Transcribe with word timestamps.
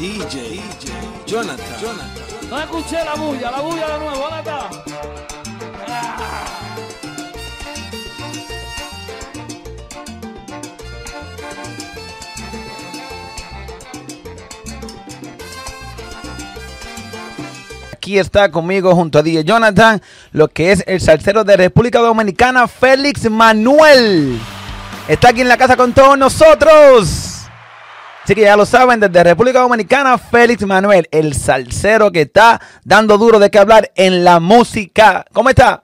DJ, 0.00 0.62
Jonathan. 1.26 1.58
Jonathan. 1.78 2.48
No 2.48 2.58
escuché 2.58 3.04
la 3.04 3.14
bulla, 3.16 3.50
la 3.50 3.60
bulla 3.60 3.86
de 3.86 3.98
nuevo, 3.98 4.16
¿dónde 4.16 4.38
está? 4.38 4.70
Ah. 5.86 6.56
Aquí 17.92 18.18
está 18.18 18.50
conmigo 18.50 18.94
junto 18.94 19.18
a 19.18 19.22
DJ 19.22 19.44
Jonathan, 19.44 20.00
lo 20.32 20.48
que 20.48 20.72
es 20.72 20.82
el 20.86 21.02
salsero 21.02 21.44
de 21.44 21.58
República 21.58 21.98
Dominicana, 21.98 22.66
Félix 22.68 23.30
Manuel. 23.30 24.40
Está 25.08 25.28
aquí 25.28 25.42
en 25.42 25.48
la 25.48 25.58
casa 25.58 25.76
con 25.76 25.92
todos 25.92 26.16
nosotros. 26.16 27.29
Así 28.24 28.34
que 28.34 28.42
ya 28.42 28.56
lo 28.56 28.66
saben, 28.66 29.00
desde 29.00 29.24
República 29.24 29.60
Dominicana, 29.60 30.16
Félix 30.18 30.62
Manuel, 30.64 31.08
el 31.10 31.34
salsero 31.34 32.12
que 32.12 32.22
está 32.22 32.60
dando 32.84 33.18
duro 33.18 33.38
de 33.38 33.50
qué 33.50 33.58
hablar 33.58 33.90
en 33.96 34.22
la 34.24 34.38
música. 34.38 35.24
¿Cómo 35.32 35.48
está? 35.50 35.82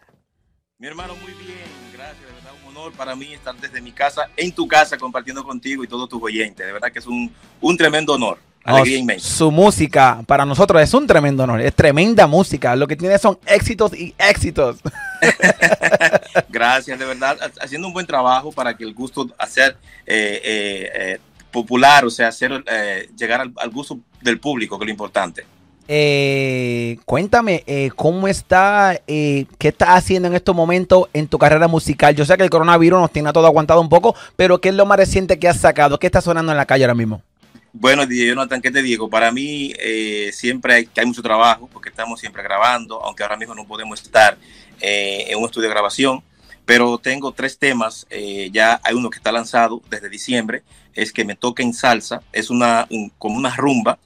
Mi 0.79 0.87
hermano, 0.87 1.15
muy 1.17 1.33
bien, 1.33 1.59
gracias, 1.93 2.21
de 2.21 2.27
verdad 2.33 2.53
un 2.65 2.77
honor 2.77 2.93
para 2.93 3.17
mí 3.17 3.33
estar 3.33 3.55
desde 3.57 3.81
mi 3.81 3.91
casa, 3.91 4.29
en 4.37 4.53
tu 4.53 4.69
casa, 4.69 4.97
compartiendo 4.99 5.43
contigo 5.43 5.83
y 5.83 5.89
todos 5.89 6.09
tus 6.09 6.23
oyentes. 6.23 6.65
De 6.65 6.73
verdad 6.73 6.93
que 6.93 6.99
es 7.01 7.07
un, 7.07 7.33
un 7.61 7.77
tremendo 7.77 8.13
honor. 8.15 8.39
No, 8.65 8.75
Alegría 8.77 8.99
inmensa. 8.99 9.29
su 9.29 9.51
música 9.53 10.23
para 10.27 10.45
nosotros 10.45 10.83
es 10.83 10.93
un 10.93 11.07
tremendo 11.07 11.45
honor, 11.45 11.61
es 11.61 11.75
tremenda 11.75 12.27
música. 12.27 12.75
Lo 12.77 12.87
que 12.87 12.97
tiene 12.97 13.17
son 13.19 13.39
éxitos 13.47 13.93
y 13.95 14.13
éxitos. 14.19 14.79
Gracias, 16.49 16.99
de 16.99 17.05
verdad, 17.05 17.37
ha- 17.41 17.65
haciendo 17.65 17.89
un 17.89 17.95
buen 17.95 18.07
trabajo 18.07 18.53
para 18.53 18.77
que 18.77 18.85
el 18.85 18.93
gusto 18.95 19.29
hacer 19.39 19.77
eh, 20.07 20.41
eh, 20.45 20.91
eh, 20.95 21.19
popular, 21.57 22.05
o 22.05 22.11
sea, 22.11 22.29
hacer 22.29 22.63
eh, 22.67 23.09
llegar 23.17 23.41
al, 23.41 23.51
al 23.57 23.71
gusto 23.71 23.99
del 24.21 24.39
público, 24.39 24.79
que 24.79 24.85
es 24.85 24.87
lo 24.89 24.93
importante. 24.93 25.47
Eh, 25.89 26.99
cuéntame, 27.07 27.63
eh, 27.67 27.91
¿cómo 27.97 28.29
está, 28.29 29.01
eh, 29.07 29.47
qué 29.59 29.69
estás 29.69 29.91
haciendo 29.91 30.29
en 30.29 30.35
estos 30.35 30.55
momentos 30.55 31.09
en 31.15 31.29
tu 31.29 31.39
carrera 31.39 31.67
musical? 31.67 32.15
Yo 32.15 32.27
sé 32.27 32.37
que 32.37 32.43
el 32.43 32.51
coronavirus 32.51 33.01
nos 33.01 33.11
tiene 33.11 33.31
a 33.31 33.33
todo 33.33 33.47
aguantado 33.47 33.81
un 33.81 33.89
poco, 33.89 34.15
pero 34.37 34.61
¿qué 34.61 34.69
es 34.69 34.75
lo 34.75 34.85
más 34.85 34.99
reciente 34.99 35.39
que 35.39 35.49
has 35.49 35.61
sacado? 35.61 35.99
¿Qué 35.99 36.07
está 36.07 36.21
sonando 36.21 36.53
en 36.53 36.59
la 36.59 36.67
calle 36.67 36.85
ahora 36.85 36.95
mismo? 36.95 37.23
Bueno, 37.73 38.05
DJ 38.05 38.29
Jonathan, 38.29 38.61
¿qué 38.61 38.71
te 38.71 38.83
digo? 38.83 39.09
Para 39.09 39.33
mí 39.33 39.73
eh, 39.79 40.31
siempre 40.33 40.75
hay, 40.75 40.87
que 40.87 41.01
hay 41.01 41.07
mucho 41.07 41.23
trabajo 41.23 41.71
porque 41.73 41.89
estamos 41.89 42.21
siempre 42.21 42.43
grabando, 42.43 43.03
aunque 43.03 43.23
ahora 43.23 43.37
mismo 43.37 43.55
no 43.55 43.67
podemos 43.67 44.03
estar 44.03 44.37
en 44.79 45.39
un 45.39 45.47
estudio 45.47 45.69
de 45.69 45.75
grabación, 45.75 46.23
pero 46.67 46.99
tengo 46.99 47.33
tres 47.33 47.59
temas, 47.59 48.07
eh, 48.11 48.51
ya 48.53 48.81
hay 48.85 48.95
uno 48.95 49.09
que 49.09 49.17
está 49.17 49.33
lanzado 49.33 49.81
desde 49.89 50.11
diciembre, 50.11 50.63
es 50.95 51.13
que 51.13 51.25
me 51.25 51.35
toca 51.37 51.63
en 51.63 51.73
salsa, 51.73 52.23
es 52.33 52.51
una 52.51 52.87
un- 52.91 53.11
como 53.19 53.37
una 53.37 53.55
rumba 53.57 53.99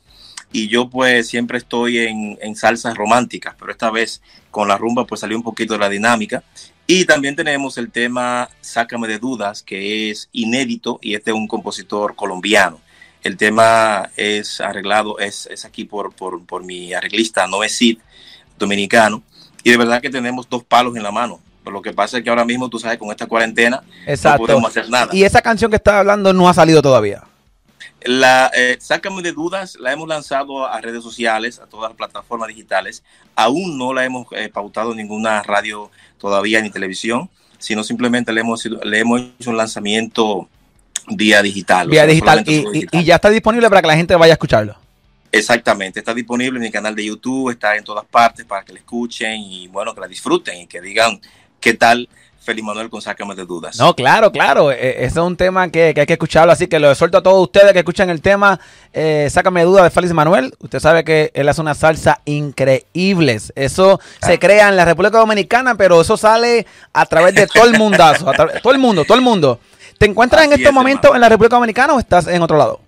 y 0.53 0.69
yo 0.69 0.89
pues 0.89 1.29
siempre 1.29 1.59
estoy 1.59 1.99
en, 1.99 2.39
en 2.43 2.55
salsas 2.57 2.97
románticas, 2.97 3.55
pero 3.59 3.73
esta 3.73 3.91
vez 3.91 4.21
con 4.51 4.69
la 4.69 4.77
rumba 4.79 5.07
pues 5.07 5.21
salió 5.21 5.37
un 5.37 5.43
poquito 5.43 5.73
de 5.75 5.81
la 5.81 5.89
dinámica. 5.89 6.45
Y 6.87 7.05
también 7.05 7.37
tenemos 7.37 7.79
el 7.79 7.93
tema 7.93 8.51
Sácame 8.61 9.07
de 9.07 9.21
Dudas, 9.21 9.63
que 9.63 10.11
es 10.11 10.29
inédito 10.33 10.99
y 11.01 11.15
este 11.15 11.31
es 11.31 11.37
un 11.37 11.47
compositor 11.47 12.17
colombiano. 12.17 12.81
El 13.23 13.37
tema 13.37 14.11
es 14.17 14.61
arreglado, 14.61 15.21
es, 15.21 15.47
es 15.47 15.65
aquí 15.65 15.85
por, 15.85 16.13
por, 16.13 16.45
por 16.45 16.65
mi 16.65 16.93
arreglista 16.93 17.47
Noé 17.47 17.69
Cid, 17.69 17.99
dominicano. 18.59 19.23
Y 19.63 19.71
de 19.71 19.77
verdad 19.77 20.03
que 20.03 20.11
tenemos 20.11 20.49
dos 20.49 20.65
palos 20.65 20.97
en 20.97 21.05
la 21.05 21.13
mano. 21.13 21.39
Pero 21.63 21.75
lo 21.75 21.83
que 21.83 21.93
pasa 21.93 22.19
es 22.19 22.25
que 22.25 22.31
ahora 22.31 22.45
mismo, 22.45 22.69
tú 22.71 22.79
sabes, 22.79 22.99
con 22.99 23.11
esta 23.11 23.27
cuarentena 23.27 23.83
no 24.25 24.37
podemos 24.37 24.71
hacer 24.71 24.89
nada. 24.89 25.09
Y 25.15 25.25
esa 25.25 25.43
canción 25.43 25.71
que 25.71 25.77
estás 25.77 25.95
hablando 25.95 26.33
no 26.33 26.49
ha 26.49 26.55
salido 26.55 26.81
todavía. 26.83 27.23
La, 28.03 28.51
eh, 28.57 28.79
Sácame 28.81 29.21
de 29.23 29.33
Dudas 29.33 29.77
la 29.79 29.93
hemos 29.93 30.09
lanzado 30.09 30.67
a 30.67 30.81
redes 30.81 31.03
sociales, 31.03 31.59
a 31.59 31.67
todas 31.67 31.91
las 31.91 31.97
plataformas 31.97 32.49
digitales. 32.49 33.03
Aún 33.37 33.77
no 33.77 33.93
la 33.93 34.05
hemos 34.07 34.27
eh, 34.33 34.49
pautado 34.49 34.93
en 34.93 34.97
ninguna 34.99 35.43
radio 35.43 35.91
todavía 36.19 36.63
ni 36.63 36.71
televisión, 36.71 37.29
sino 37.59 37.85
simplemente 37.85 38.33
le 38.33 38.41
hemos, 38.41 38.65
le 38.65 38.99
hemos 38.99 39.21
hecho 39.39 39.51
un 39.51 39.59
lanzamiento 39.59 40.49
vía 41.09 41.43
digital. 41.43 41.89
o 41.89 41.91
Vía 41.91 42.05
sea, 42.05 42.13
y- 42.15 42.65
digital. 42.73 42.89
y 42.93 43.05
ya 43.05 43.17
está 43.17 43.29
disponible 43.29 43.69
para 43.69 43.83
que 43.83 43.89
la 43.89 43.97
gente 43.97 44.17
vaya 44.17 44.33
a 44.33 44.37
escucharlo. 44.37 44.77
Exactamente, 45.33 46.01
está 46.01 46.13
disponible 46.13 46.57
en 46.59 46.63
mi 46.63 46.71
canal 46.73 46.95
de 46.95 47.05
YouTube, 47.05 47.51
está 47.51 47.77
en 47.77 47.85
todas 47.85 48.05
partes 48.05 48.45
para 48.47 48.65
que 48.65 48.73
la 48.73 48.79
escuchen 48.81 49.41
y 49.41 49.69
bueno, 49.69 49.95
que 49.95 50.01
la 50.01 50.09
disfruten 50.09 50.59
y 50.63 50.67
que 50.67 50.81
digan 50.81 51.21
qué 51.61 51.75
tal 51.75 52.09
Félix 52.43 52.67
Manuel 52.67 52.89
con 52.89 53.03
Sácame 53.03 53.35
de 53.35 53.45
Dudas. 53.45 53.79
No, 53.79 53.95
claro, 53.95 54.33
claro. 54.33 54.73
eh, 54.73 55.05
ese 55.05 55.07
es 55.07 55.17
un 55.19 55.37
tema 55.37 55.69
que, 55.69 55.93
que 55.95 56.01
hay 56.01 56.07
que 56.07 56.15
escucharlo. 56.15 56.53
Así 56.53 56.67
que 56.69 56.81
lo 56.81 56.95
suelto 56.95 57.19
a 57.19 57.23
todos 57.23 57.43
ustedes 57.43 57.73
que 57.73 57.81
escuchan 57.81 58.09
el 58.09 58.23
tema. 58.23 58.59
Eh, 58.93 59.29
Sácame 59.31 59.61
de 59.61 59.67
duda 59.67 59.85
de 59.85 59.91
Félix 59.91 60.15
Manuel. 60.15 60.55
Usted 60.59 60.81
sabe 60.81 61.05
que 61.05 61.31
él 61.35 61.49
hace 61.49 61.61
una 61.61 61.75
salsa 61.75 62.23
increíbles. 62.25 63.53
Eso 63.55 64.01
se 64.23 64.39
crea 64.39 64.71
en 64.71 64.77
la 64.77 64.85
República 64.87 65.19
Dominicana, 65.19 65.75
pero 65.75 66.01
eso 66.01 66.17
sale 66.17 66.67
a 66.93 67.07
través 67.07 67.35
de 67.35 67.47
todo 67.47 67.65
el 67.67 67.79
mundazo. 67.79 68.33
todo 68.63 68.73
el 68.73 68.79
mundo, 68.79 69.05
todo 69.05 69.19
el 69.19 69.23
mundo. 69.25 69.61
¿Te 69.99 70.07
encuentras 70.07 70.45
en 70.45 70.53
estos 70.53 70.69
es, 70.69 70.73
momentos 70.73 71.05
hermano. 71.05 71.17
en 71.17 71.21
la 71.21 71.29
República 71.29 71.57
Dominicana 71.57 71.95
o 71.95 71.99
estás 72.01 72.27
en 72.27 72.41
otro 72.41 72.57
lado? 72.57 72.81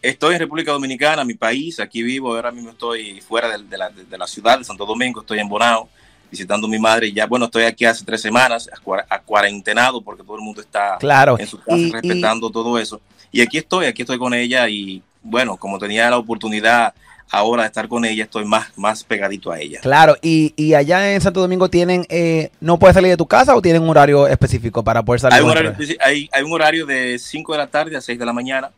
Estoy 0.00 0.34
en 0.34 0.40
República 0.40 0.72
Dominicana, 0.72 1.24
mi 1.24 1.34
país, 1.34 1.78
aquí 1.78 2.02
vivo, 2.02 2.34
ahora 2.34 2.50
mismo 2.50 2.70
estoy 2.70 3.20
fuera 3.20 3.48
de, 3.56 3.64
de 3.64 3.78
la, 3.78 3.90
de 3.90 4.18
la 4.18 4.26
ciudad 4.26 4.58
de 4.58 4.64
Santo 4.64 4.84
Domingo, 4.86 5.20
estoy 5.20 5.38
en 5.38 5.48
Bonao 5.48 5.88
visitando 6.34 6.66
a 6.66 6.70
mi 6.70 6.78
madre 6.80 7.06
y 7.08 7.12
ya, 7.12 7.26
bueno, 7.26 7.44
estoy 7.44 7.62
aquí 7.64 7.84
hace 7.84 8.04
tres 8.04 8.20
semanas, 8.20 8.68
a, 8.72 8.76
cua- 8.84 9.04
a 9.08 9.20
cuarentenado 9.20 10.02
porque 10.02 10.22
todo 10.24 10.36
el 10.36 10.42
mundo 10.42 10.60
está 10.60 10.96
Claro. 10.98 11.36
en 11.38 11.46
su 11.46 11.58
casa 11.58 11.76
Y- 11.78 11.84
y- 11.88 11.92
respetando 11.92 12.50
todo 12.50 12.76
eso. 12.78 13.00
Y 13.30 13.40
aquí 13.40 13.58
estoy, 13.58 13.86
aquí 13.86 14.02
estoy 14.02 14.18
con 14.18 14.34
ella 14.34 14.68
y 14.68 15.00
bueno, 15.22 15.56
como 15.56 15.78
tenía 15.78 16.10
la 16.10 16.18
oportunidad 16.18 16.92
ahora 17.30 17.62
de 17.62 17.68
estar 17.68 17.88
con 17.88 18.04
ella, 18.04 18.24
estoy 18.24 18.44
más, 18.44 18.66
más 18.76 19.02
pegadito 19.04 19.50
a 19.50 19.58
ella. 19.58 19.80
Claro, 19.80 20.16
y, 20.22 20.52
y 20.56 20.74
allá 20.74 21.14
en 21.14 21.20
Santo 21.20 21.40
Domingo 21.40 21.68
tienen, 21.68 22.04
eh, 22.08 22.50
¿no 22.60 22.78
puedes 22.78 22.94
salir 22.94 23.10
de 23.10 23.16
tu 23.16 23.26
casa 23.26 23.56
o 23.56 23.62
tienen 23.62 23.82
un 23.82 23.88
horario 23.88 24.26
específico 24.28 24.82
para 24.84 25.02
poder 25.02 25.20
salir? 25.20 25.38
Hay 25.38 25.44
un, 25.44 25.50
horario, 25.50 25.74
hay, 26.00 26.28
hay 26.32 26.42
un 26.42 26.52
horario 26.52 26.84
de 26.86 27.18
5 27.18 27.52
de 27.52 27.58
la 27.58 27.66
tarde 27.68 27.96
a 27.96 28.00
6 28.00 28.18
de 28.18 28.26
la 28.26 28.32
mañana. 28.32 28.70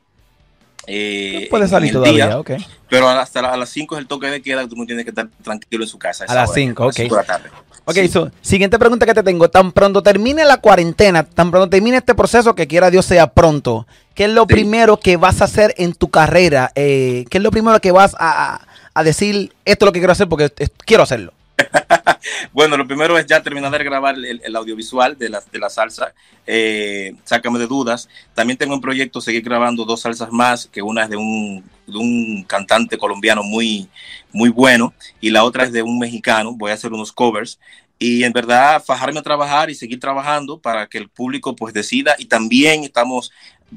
Eh, 0.86 1.46
Puedes 1.50 1.66
en 1.66 1.70
salir 1.70 1.92
todavía, 1.92 2.26
día, 2.26 2.38
ok. 2.38 2.50
pero 2.88 3.08
hasta 3.08 3.42
la- 3.42 3.52
a 3.52 3.56
las 3.56 3.68
5 3.70 3.94
es 3.96 4.00
el 4.00 4.06
toque 4.06 4.26
de 4.28 4.40
queda, 4.42 4.66
tú 4.68 4.76
no 4.76 4.86
tienes 4.86 5.04
que 5.04 5.10
estar 5.10 5.28
tranquilo 5.42 5.84
en 5.84 5.88
su 5.88 5.98
casa. 5.98 6.24
A 6.28 6.34
las 6.34 6.48
hora, 6.50 6.54
5, 6.54 6.82
a 6.82 6.86
las 6.86 6.94
ok. 6.96 7.02
de 7.02 7.10
la 7.16 7.22
tarde. 7.24 7.50
Ok, 7.88 7.94
Sí. 7.94 8.08
so, 8.08 8.30
siguiente 8.40 8.78
pregunta 8.80 9.06
que 9.06 9.14
te 9.14 9.22
tengo. 9.22 9.48
Tan 9.48 9.70
pronto 9.70 10.02
termine 10.02 10.44
la 10.44 10.56
cuarentena, 10.56 11.22
tan 11.22 11.50
pronto 11.52 11.68
termine 11.70 11.98
este 11.98 12.14
proceso, 12.16 12.54
que 12.54 12.66
quiera 12.66 12.90
Dios 12.90 13.06
sea 13.06 13.28
pronto, 13.28 13.86
¿qué 14.14 14.24
es 14.24 14.30
lo 14.30 14.42
Sí. 14.42 14.48
primero 14.54 14.98
que 14.98 15.16
vas 15.16 15.40
a 15.40 15.44
hacer 15.44 15.72
en 15.78 15.94
tu 15.94 16.08
carrera? 16.10 16.72
Eh, 16.74 17.24
¿Qué 17.30 17.38
es 17.38 17.44
lo 17.44 17.52
primero 17.52 17.78
que 17.80 17.92
vas 17.92 18.16
a, 18.18 18.60
a- 18.94 19.02
decir, 19.04 19.52
esto 19.64 19.84
es 19.84 19.86
lo 19.86 19.92
que 19.92 20.00
quiero 20.00 20.12
hacer 20.12 20.28
porque 20.28 20.50
quiero 20.84 21.04
hacerlo? 21.04 21.32
Bueno, 22.52 22.76
lo 22.76 22.86
primero 22.86 23.18
es 23.18 23.26
ya 23.26 23.42
terminar 23.42 23.70
de 23.70 23.84
grabar 23.84 24.16
el, 24.16 24.56
audiovisual 24.56 25.16
de 25.18 25.28
la, 25.28 25.42
de 25.52 25.58
la 25.58 25.68
salsa. 25.70 26.14
eh, 26.46 27.14
sácame 27.24 27.58
de 27.58 27.66
dudas. 27.66 28.08
También 28.34 28.56
tengo 28.56 28.74
un 28.74 28.80
proyecto, 28.80 29.20
seguir 29.20 29.42
grabando 29.42 29.84
dos 29.84 30.00
salsas 30.00 30.32
más, 30.32 30.66
que 30.66 30.82
una 30.82 31.04
es 31.04 31.10
de 31.10 31.16
un, 31.16 31.64
de 31.86 31.98
un 31.98 32.44
cantante 32.44 32.98
colombiano 32.98 33.42
muy, 33.42 33.88
muy 34.32 34.48
bueno 34.50 34.94
y 35.20 35.30
la 35.30 35.44
otra 35.44 35.64
es 35.64 35.72
de 35.72 35.82
un 35.82 35.98
mexicano. 35.98 36.52
Voy 36.54 36.70
a 36.70 36.74
hacer 36.74 36.92
unos 36.92 37.12
covers. 37.12 37.58
Y 37.98 38.24
en 38.24 38.32
verdad, 38.32 38.82
fajarme 38.84 39.20
a 39.20 39.22
trabajar 39.22 39.70
y 39.70 39.74
seguir 39.74 39.98
trabajando 39.98 40.58
para 40.58 40.86
que 40.86 40.98
el 40.98 41.08
público 41.08 41.56
pues 41.56 41.72
decida. 41.72 42.14
Y 42.18 42.26
también 42.26 42.84
estamos 42.84 43.32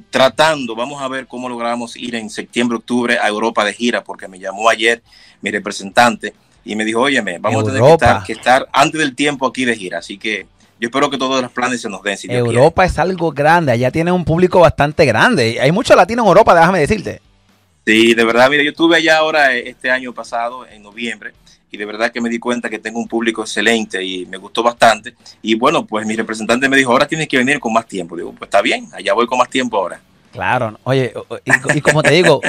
tratando, 0.10 0.76
vamos 0.76 1.02
a 1.02 1.08
ver 1.08 1.26
cómo 1.28 1.50
logramos 1.50 1.96
ir 1.96 2.16
en 2.16 2.30
septiembre, 2.30 2.78
octubre 2.78 3.18
a 3.18 3.28
Europa 3.28 3.64
de 3.66 3.74
gira, 3.74 4.04
porque 4.04 4.28
me 4.28 4.40
llamó 4.40 4.70
ayer 4.70 5.02
mi 5.42 5.52
representante 5.52 6.34
y 6.64 6.76
me 6.76 6.86
dijo, 6.86 7.02
óyeme, 7.02 7.40
vamos 7.40 7.64
a 7.64 7.66
tener 7.66 7.82
que 7.82 7.92
estar, 7.94 8.24
que 8.24 8.34
estar 8.34 8.70
antes 8.72 9.00
del 9.00 9.16
tiempo 9.16 9.48
aquí 9.48 9.66
de 9.66 9.76
gira. 9.76 10.00
Así 10.00 10.18
que 10.18 10.46
yo 10.80 10.88
espero 10.88 11.10
que 11.10 11.18
todos 11.18 11.42
los 11.42 11.52
planes 11.52 11.82
se 11.82 11.90
nos 11.90 12.02
den. 12.04 12.18
Si. 12.18 12.32
Europa 12.32 12.86
es 12.86 12.98
algo 13.00 13.32
grande, 13.32 13.72
allá 13.72 13.92
tiene 13.92 14.12
un 14.12 14.24
público 14.24 14.60
bastante 14.62 15.06
grande. 15.06 15.60
Hay 15.60 15.72
muchos 15.72 15.96
latinos 15.96 16.24
en 16.24 16.28
Europa, 16.30 16.56
déjame 16.56 16.80
decirte. 16.80 17.22
Sí, 17.86 18.14
de 18.14 18.24
verdad, 18.24 18.50
mira, 18.50 18.64
yo 18.64 18.70
estuve 18.70 18.98
allá 18.98 19.18
ahora 19.18 19.56
eh, 19.56 19.70
este 19.70 19.90
año 19.90 20.14
pasado, 20.14 20.66
en 20.68 20.84
noviembre, 20.84 21.34
y 21.72 21.78
de 21.78 21.86
verdad 21.86 22.12
que 22.12 22.22
me 22.22 22.30
di 22.30 22.40
cuenta 22.40 22.70
que 22.70 22.80
tengo 22.80 23.00
un 23.00 23.08
público 23.08 23.42
excelente 23.42 24.04
y 24.04 24.26
me 24.26 24.38
gustó 24.38 24.62
bastante. 24.64 25.16
Y 25.42 25.56
bueno, 25.56 25.86
pues 25.86 26.06
mi 26.06 26.16
representante 26.16 26.70
me 26.70 26.78
dijo, 26.78 26.92
ahora 26.92 27.08
tienes 27.08 27.28
que 27.28 27.38
venir 27.38 27.60
con 27.60 27.74
más 27.74 27.86
tiempo. 27.86 28.16
Digo, 28.16 28.32
pues 28.32 28.48
está 28.48 28.62
bien, 28.62 28.88
allá 28.94 29.14
voy 29.14 29.28
con 29.28 29.38
más 29.38 29.50
tiempo 29.50 29.78
ahora. 29.78 30.00
Claro, 30.32 30.80
oye, 30.84 31.12
y, 31.46 31.78
y 31.78 31.82
como 31.82 32.04
te 32.04 32.12
digo, 32.12 32.40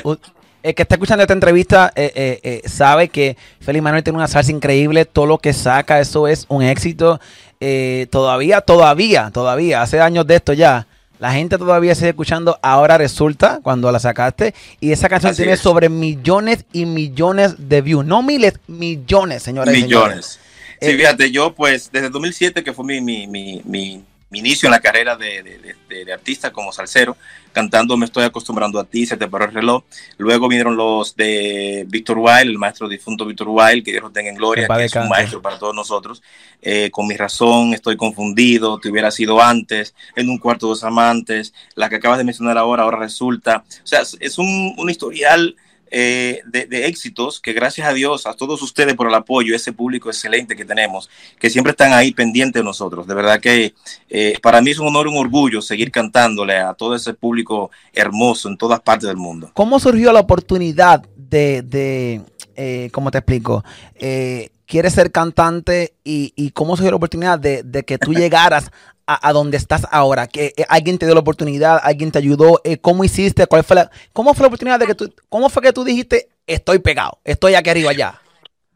el 0.63 0.75
que 0.75 0.83
está 0.83 0.95
escuchando 0.97 1.23
esta 1.23 1.33
entrevista 1.35 1.93
eh, 1.95 2.13
eh, 2.15 2.41
eh, 2.43 2.69
sabe 2.69 3.09
que 3.09 3.37
Félix 3.61 3.83
Manuel 3.83 4.03
tiene 4.05 4.19
una 4.19 4.29
salsa 4.29 4.51
increíble, 4.53 5.05
todo 5.05 5.27
lo 5.27 5.39
que 5.39 5.53
saca, 5.53 6.01
eso 6.01 6.29
es 6.29 6.47
un 6.49 6.63
éxito. 6.63 7.21
Eh, 7.61 8.07
todavía, 8.11 8.61
todavía, 8.63 9.31
todavía, 9.33 9.83
hace 9.83 10.01
años 10.01 10.27
de 10.27 10.37
esto 10.37 10.53
ya, 10.55 10.87
la 11.19 11.33
gente 11.33 11.59
todavía 11.59 11.95
sigue 11.95 12.09
escuchando, 12.11 12.59
ahora 12.63 12.97
resulta, 12.97 13.61
cuando 13.63 13.93
la 13.93 13.99
sacaste, 13.99 14.55
y 14.81 14.93
esa 14.93 15.11
canción 15.11 15.33
Así 15.33 15.43
tiene 15.43 15.53
es. 15.53 15.61
sobre 15.61 15.91
millones 15.91 16.65
y 16.73 16.87
millones 16.87 17.69
de 17.69 17.83
views, 17.83 18.07
no 18.07 18.23
miles, 18.23 18.55
millones, 18.67 19.43
señores. 19.43 19.77
y 19.77 19.81
señores. 19.83 20.15
Millones. 20.15 20.41
Sí, 20.81 20.97
fíjate, 20.97 21.31
yo 21.31 21.55
pues 21.55 21.91
desde 21.93 22.09
2007, 22.09 22.65
que 22.65 22.73
fue 22.73 22.87
mi, 22.87 23.03
mi, 23.03 23.27
mi, 23.27 23.61
mi 23.67 24.03
mi 24.31 24.39
inicio 24.39 24.69
en 24.69 24.71
la 24.71 24.81
carrera 24.81 25.17
de, 25.17 25.43
de, 25.43 25.77
de, 25.89 26.05
de, 26.05 26.13
artista 26.13 26.53
como 26.53 26.73
salsero, 26.73 27.17
cantando 27.53 27.97
Me 27.97 28.07
estoy 28.07 28.25
acostumbrando 28.25 28.79
a 28.79 28.85
ti, 28.85 29.05
se 29.05 29.17
te 29.17 29.27
paró 29.27 29.45
el 29.45 29.53
reloj. 29.53 29.83
Luego 30.19 30.49
vinieron 30.49 30.77
los 30.77 31.17
de 31.17 31.85
Víctor 31.89 32.19
Wilde, 32.19 32.43
el 32.43 32.59
maestro 32.59 32.89
difunto 32.89 33.27
Víctor 33.27 33.49
Wilde, 33.49 33.83
que 33.83 33.91
Dios 33.91 34.05
lo 34.05 34.11
tenga 34.11 34.31
en 34.31 34.37
gloria, 34.37 34.69
que 34.69 34.85
es 34.85 34.95
un 34.95 35.09
maestro 35.09 35.43
para 35.43 35.59
todos 35.59 35.75
nosotros. 35.75 36.23
Eh, 36.63 36.91
con 36.93 37.09
mi 37.09 37.17
razón, 37.17 37.75
estoy 37.75 37.97
confundido, 37.97 38.79
te 38.79 38.89
hubiera 38.89 39.11
sido 39.11 39.43
antes, 39.43 39.95
en 40.15 40.29
un 40.29 40.39
cuarto 40.39 40.69
dos 40.69 40.85
amantes, 40.85 41.53
la 41.75 41.89
que 41.89 41.97
acabas 41.97 42.19
de 42.19 42.25
mencionar 42.25 42.57
ahora, 42.57 42.85
ahora 42.85 42.99
resulta. 42.99 43.65
O 43.83 43.87
sea, 43.87 44.03
es 44.21 44.39
un, 44.39 44.75
un 44.79 44.91
historial 44.91 45.57
eh, 45.91 46.41
de, 46.47 46.67
de, 46.67 46.87
éxitos 46.87 47.41
que 47.41 47.53
gracias 47.53 47.89
a 47.89 47.93
Dios, 47.93 48.27
a 48.27 48.35
todos 48.35 48.63
ustedes 48.63 48.95
por 48.95 49.09
el 49.09 49.15
apoyo, 49.15 49.55
ese 49.55 49.73
público 49.73 50.09
excelente 50.09 50.57
que 50.57 50.65
tenemos, 50.65 51.11
que 51.39 51.51
siempre 51.51 51.73
están 51.73 51.93
ahí 51.93 52.13
pendientes 52.13 52.61
de 52.61 52.65
nosotros. 52.65 53.07
De 53.07 53.15
verdad 53.15 53.41
que 53.41 53.75
eh, 54.09 54.39
para 54.43 54.61
mí 54.61 54.71
es 54.71 54.79
un 54.79 54.89
honor 54.89 55.07
y 55.07 55.11
un 55.11 55.19
orgullo 55.19 55.61
seguir 55.63 55.91
cantándole 55.91 56.59
a 56.59 56.75
todo 56.75 56.95
ese 56.95 57.15
público 57.15 57.71
hermoso 57.93 58.49
en 58.49 58.57
todas 58.57 58.81
partes 58.81 59.09
del 59.09 59.17
mundo. 59.17 59.51
¿Cómo 59.55 59.81
surgió 59.81 60.13
la 60.13 60.21
oportunidad 60.21 61.03
de, 61.17 61.63
de 61.63 62.23
eh, 62.57 62.91
¿cómo 62.93 63.11
te 63.11 63.19
explico? 63.19 63.65
Eh, 63.97 64.51
quieres 64.67 64.93
ser 64.93 65.11
cantante 65.11 65.95
y, 66.05 66.33
y, 66.37 66.51
cómo 66.51 66.77
surgió 66.77 66.91
la 66.91 66.97
oportunidad 66.97 67.39
de, 67.39 67.63
de 67.63 67.83
que 67.85 67.99
tú 67.99 68.13
llegaras 68.15 68.71
a, 69.15 69.29
a, 69.29 69.33
donde 69.33 69.57
estás 69.57 69.87
ahora? 69.91 70.27
Que 70.27 70.55
eh, 70.57 70.65
alguien 70.69 70.99
te 70.99 71.07
dio 71.07 71.15
la 71.15 71.21
oportunidad, 71.21 71.81
alguien 71.83 72.13
te 72.13 72.19
ayudó, 72.19 72.61
eh, 72.65 72.79
¿cómo 72.79 73.05
hiciste? 73.05 73.47
¿Cuál 73.47 73.65
fue 73.65 73.89
¿Cómo 74.13 74.35
fue 74.35 74.45
la 74.45 74.49
oportunidad 74.49 74.79
de 74.79 74.87
que 74.87 74.95
tú, 74.95 75.13
cómo 75.29 75.49
fue 75.49 75.63
que 75.63 75.73
tú 75.73 75.85
dijiste, 75.85 76.29
estoy 76.47 76.79
pegado, 76.79 77.19
estoy 77.25 77.55
aquí 77.55 77.71
arriba 77.71 77.93
ya? 77.93 78.21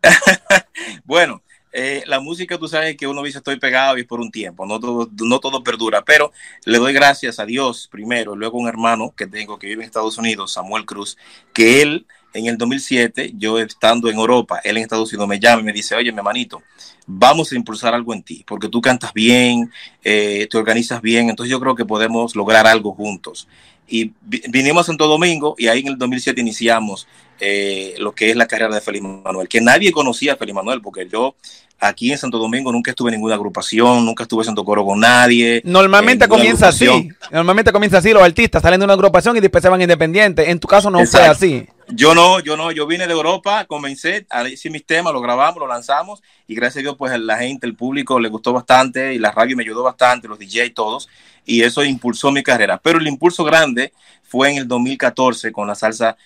bueno, 1.05 1.43
eh, 1.73 2.03
la 2.07 2.21
música 2.21 2.59
tú 2.59 2.69
sabes 2.69 2.97
que 2.97 3.07
uno 3.07 3.23
dice 3.23 3.39
estoy 3.39 3.59
pegado 3.59 3.99
y 3.99 4.05
por 4.05 4.21
un 4.21 4.31
tiempo, 4.31 4.67
no 4.67 4.81
todo, 4.81 5.09
no 5.23 5.41
todo 5.41 5.63
perdura, 5.63 6.05
pero 6.05 6.33
le 6.65 6.79
doy 6.79 6.93
gracias 6.93 7.39
a 7.39 7.47
Dios 7.47 7.89
primero, 7.91 8.35
luego 8.37 8.59
un 8.59 8.69
hermano 8.69 9.15
que 9.17 9.27
tengo 9.27 9.59
que 9.59 9.67
vive 9.69 9.83
en 9.83 9.87
Estados 9.87 10.19
Unidos, 10.19 10.53
Samuel 10.53 10.85
Cruz, 10.85 11.17
que 11.53 11.83
él 11.83 12.07
en 12.35 12.47
el 12.47 12.59
2007, 12.59 13.35
yo 13.37 13.59
estando 13.59 14.11
en 14.11 14.17
Europa, 14.17 14.61
él 14.65 14.77
en 14.77 14.83
Estados 14.83 15.13
Unidos 15.13 15.29
me 15.29 15.39
llama 15.39 15.63
y 15.63 15.65
me 15.65 15.73
dice, 15.73 15.95
oye, 15.95 16.11
mi 16.11 16.19
hermanito, 16.19 16.63
vamos 17.07 17.53
a 17.53 17.55
impulsar 17.55 17.95
algo 17.95 18.13
en 18.13 18.23
ti, 18.23 18.45
porque 18.47 18.69
tú 18.69 18.81
cantas 18.81 19.13
bien, 19.13 19.71
eh, 20.03 20.49
te 20.51 20.59
organizas 20.59 21.01
bien, 21.01 21.31
entonces 21.31 21.51
yo 21.51 21.61
creo 21.61 21.75
que 21.77 21.85
podemos 21.85 22.35
lograr 22.35 22.67
algo 22.67 22.93
juntos. 22.93 23.49
Y 23.87 24.13
vinimos 24.23 24.83
a 24.83 24.87
Santo 24.87 25.07
Domingo 25.07 25.55
y 25.59 25.69
ahí 25.69 25.81
en 25.81 25.89
el 25.89 25.99
2007 25.99 26.41
iniciamos 26.41 27.07
eh, 27.47 27.95
lo 27.99 28.13
que 28.13 28.31
es 28.31 28.37
la 28.37 28.47
carrera 28.47 28.75
de 28.75 28.81
Félix 28.81 29.05
Manuel, 29.05 29.49
que 29.49 29.61
nadie 29.61 29.93
conocía 29.93 30.33
a 30.33 30.37
Félix 30.37 30.55
Manuel, 30.55 30.81
porque 30.81 31.07
yo 31.07 31.37
aquí 31.79 32.11
en 32.11 32.17
Santo 32.17 32.39
Domingo 32.39 32.73
nunca 32.73 32.93
estuve 32.93 33.11
en 33.11 33.17
ninguna 33.17 33.35
agrupación, 33.35 34.07
nunca 34.07 34.23
estuve 34.23 34.41
haciendo 34.41 34.65
coro 34.65 34.85
con 34.85 35.01
nadie. 35.01 35.61
Normalmente 35.65 36.27
comienza 36.27 36.69
así, 36.69 37.09
normalmente 37.31 37.71
comienza 37.71 37.99
así, 37.99 38.13
los 38.13 38.23
artistas 38.23 38.63
salen 38.63 38.81
de 38.81 38.85
una 38.85 38.95
agrupación 38.95 39.37
y 39.37 39.41
después 39.41 39.61
se 39.61 39.69
van 39.69 39.83
independientes. 39.83 40.49
En 40.49 40.59
tu 40.59 40.67
caso 40.67 40.91
no 40.91 41.01
Exacto. 41.01 41.37
fue 41.37 41.49
así. 41.49 41.69
Yo 41.89 42.15
no, 42.15 42.41
yo 42.41 42.57
no, 42.57 42.73
yo 42.73 42.87
vine 42.87 43.07
de 43.07 43.13
Europa, 43.13 43.67
comencé 43.67 44.27
a 44.31 44.43
decir 44.43 44.73
mis 44.73 44.87
temas, 44.87 45.13
lo 45.13 45.21
grabamos, 45.21 45.61
lo 45.61 45.67
lanzamos 45.67 46.23
y 46.47 46.55
gracias 46.55 46.79
a 46.79 46.83
Dios 46.83 46.97
pues 46.97 47.19
la 47.19 47.37
gente, 47.37 47.67
el 47.67 47.77
público 47.77 48.19
le 48.19 48.31
gustó 48.31 48.55
bastante 48.55 49.13
y 49.13 49.19
la 49.19 49.33
radio 49.33 49.55
me 49.55 49.65
ayudó 49.65 49.83
bastante, 49.83 50.29
los 50.29 50.39
DJ 50.39 50.71
todos 50.71 51.11
y 51.45 51.61
eso 51.63 51.85
impulsó 51.85 52.31
mi 52.31 52.43
carrera. 52.43 52.81
Pero 52.83 52.99
el 52.99 53.07
impulso 53.07 53.45
grande 53.45 53.93
fue 54.23 54.51
en 54.51 54.57
el 54.57 54.67
2014 54.67 55.53
con 55.53 55.69
la 55.69 55.75
salsa 55.75 56.17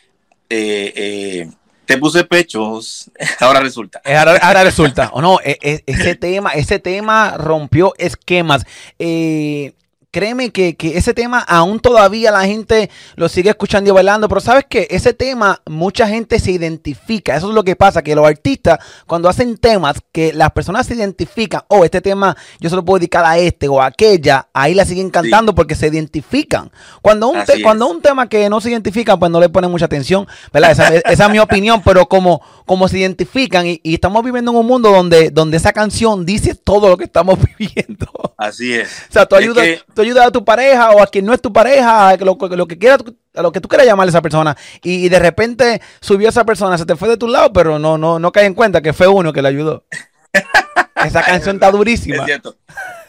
eh, 0.50 0.92
eh, 0.96 1.50
te 1.84 1.96
puse 1.98 2.24
pechos, 2.24 3.10
ahora 3.40 3.60
resulta. 3.60 4.00
Ahora, 4.04 4.36
ahora 4.42 4.64
resulta, 4.64 5.10
o 5.12 5.22
no, 5.22 5.38
ese 5.42 6.14
tema, 6.16 6.50
ese 6.50 6.78
tema 6.78 7.36
rompió 7.36 7.94
esquemas. 7.98 8.64
Eh, 8.98 9.72
créeme 10.18 10.50
que, 10.50 10.74
que, 10.74 10.98
ese 10.98 11.14
tema 11.14 11.38
aún 11.38 11.78
todavía 11.78 12.32
la 12.32 12.44
gente 12.44 12.90
lo 13.14 13.28
sigue 13.28 13.50
escuchando 13.50 13.88
y 13.88 13.92
bailando, 13.92 14.28
pero 14.28 14.40
sabes 14.40 14.64
que 14.68 14.88
ese 14.90 15.14
tema 15.14 15.62
mucha 15.64 16.08
gente 16.08 16.40
se 16.40 16.50
identifica, 16.50 17.36
eso 17.36 17.50
es 17.50 17.54
lo 17.54 17.62
que 17.62 17.76
pasa, 17.76 18.02
que 18.02 18.16
los 18.16 18.26
artistas 18.26 18.80
cuando 19.06 19.28
hacen 19.28 19.56
temas 19.58 19.98
que 20.10 20.32
las 20.32 20.50
personas 20.50 20.88
se 20.88 20.96
identifican, 20.96 21.62
oh, 21.68 21.84
este 21.84 22.00
tema 22.00 22.36
yo 22.58 22.68
se 22.68 22.74
lo 22.74 22.84
puedo 22.84 22.98
dedicar 22.98 23.24
a 23.24 23.38
este 23.38 23.68
o 23.68 23.80
a 23.80 23.86
aquella, 23.86 24.48
ahí 24.52 24.74
la 24.74 24.84
siguen 24.84 25.10
cantando 25.10 25.52
sí. 25.52 25.56
porque 25.56 25.76
se 25.76 25.86
identifican. 25.86 26.72
Cuando 27.00 27.28
un, 27.28 27.44
te, 27.44 27.62
cuando 27.62 27.86
un 27.86 28.02
tema 28.02 28.28
que 28.28 28.50
no 28.50 28.60
se 28.60 28.70
identifica, 28.70 29.16
pues 29.16 29.30
no 29.30 29.38
le 29.38 29.50
ponen 29.50 29.70
mucha 29.70 29.84
atención, 29.84 30.26
¿verdad? 30.52 30.72
Esa, 30.72 30.88
esa 30.88 31.26
es 31.26 31.30
mi 31.30 31.38
opinión, 31.38 31.80
pero 31.84 32.06
como, 32.06 32.42
como 32.66 32.88
se 32.88 32.98
identifican 32.98 33.68
y, 33.68 33.80
y, 33.84 33.94
estamos 33.94 34.24
viviendo 34.24 34.50
en 34.50 34.56
un 34.56 34.66
mundo 34.66 34.90
donde, 34.90 35.30
donde 35.30 35.58
esa 35.58 35.72
canción 35.72 36.26
dice 36.26 36.56
todo 36.56 36.88
lo 36.88 36.96
que 36.96 37.04
estamos 37.04 37.38
viviendo. 37.56 38.08
Así 38.36 38.74
es. 38.74 38.88
O 39.10 39.12
sea, 39.12 39.26
tú 39.26 39.36
ayudas... 39.36 39.64
Es 39.64 39.82
que 39.84 39.92
tú 39.94 40.02
ayudas 40.02 40.07
a 40.16 40.30
tu 40.30 40.44
pareja 40.44 40.90
o 40.92 41.02
a 41.02 41.06
quien 41.06 41.24
no 41.24 41.32
es 41.32 41.40
tu 41.40 41.52
pareja, 41.52 42.16
lo, 42.16 42.36
lo 42.40 42.66
que 42.66 42.78
quieras, 42.78 43.00
a 43.34 43.42
lo 43.42 43.52
que 43.52 43.60
tú 43.60 43.68
quieras 43.68 43.86
llamarle 43.86 44.10
a 44.10 44.12
esa 44.12 44.22
persona, 44.22 44.56
y, 44.82 45.06
y, 45.06 45.08
de 45.08 45.18
repente 45.18 45.80
subió 46.00 46.28
esa 46.28 46.44
persona, 46.44 46.78
se 46.78 46.86
te 46.86 46.96
fue 46.96 47.08
de 47.08 47.16
tu 47.16 47.28
lado, 47.28 47.52
pero 47.52 47.78
no, 47.78 47.98
no, 47.98 48.18
no 48.18 48.32
cae 48.32 48.46
en 48.46 48.54
cuenta 48.54 48.80
que 48.80 48.92
fue 48.92 49.08
uno 49.08 49.32
que 49.32 49.42
le 49.42 49.48
ayudó. 49.48 49.84
esa 51.06 51.22
canción 51.22 51.56
está 51.56 51.70
durísima. 51.70 52.16
Es 52.16 52.24
cierto. 52.24 52.56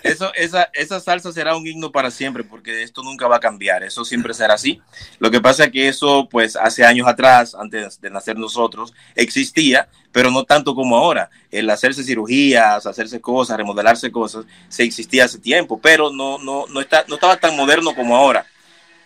Eso, 0.03 0.31
esa, 0.35 0.69
esa 0.73 0.99
salsa 0.99 1.31
será 1.31 1.55
un 1.57 1.67
himno 1.67 1.91
para 1.91 2.09
siempre, 2.09 2.43
porque 2.43 2.83
esto 2.83 3.03
nunca 3.03 3.27
va 3.27 3.35
a 3.37 3.39
cambiar, 3.39 3.83
eso 3.83 4.05
siempre 4.05 4.33
será 4.33 4.53
así. 4.53 4.81
Lo 5.19 5.29
que 5.29 5.41
pasa 5.41 5.65
es 5.65 5.71
que 5.71 5.87
eso, 5.89 6.27
pues, 6.29 6.55
hace 6.55 6.85
años 6.85 7.07
atrás, 7.07 7.53
antes 7.53 7.99
de 7.99 8.09
nacer 8.09 8.37
nosotros, 8.37 8.93
existía, 9.15 9.89
pero 10.11 10.31
no 10.31 10.45
tanto 10.45 10.73
como 10.73 10.97
ahora. 10.97 11.29
El 11.51 11.69
hacerse 11.69 12.03
cirugías, 12.03 12.85
hacerse 12.85 13.19
cosas, 13.19 13.57
remodelarse 13.57 14.11
cosas, 14.11 14.45
se 14.69 14.83
existía 14.83 15.25
hace 15.25 15.37
tiempo, 15.37 15.79
pero 15.81 16.11
no, 16.11 16.37
no, 16.37 16.65
no, 16.67 16.79
está, 16.79 17.03
no 17.07 17.15
estaba 17.15 17.37
tan 17.37 17.55
moderno 17.55 17.93
como 17.93 18.15
ahora. 18.15 18.45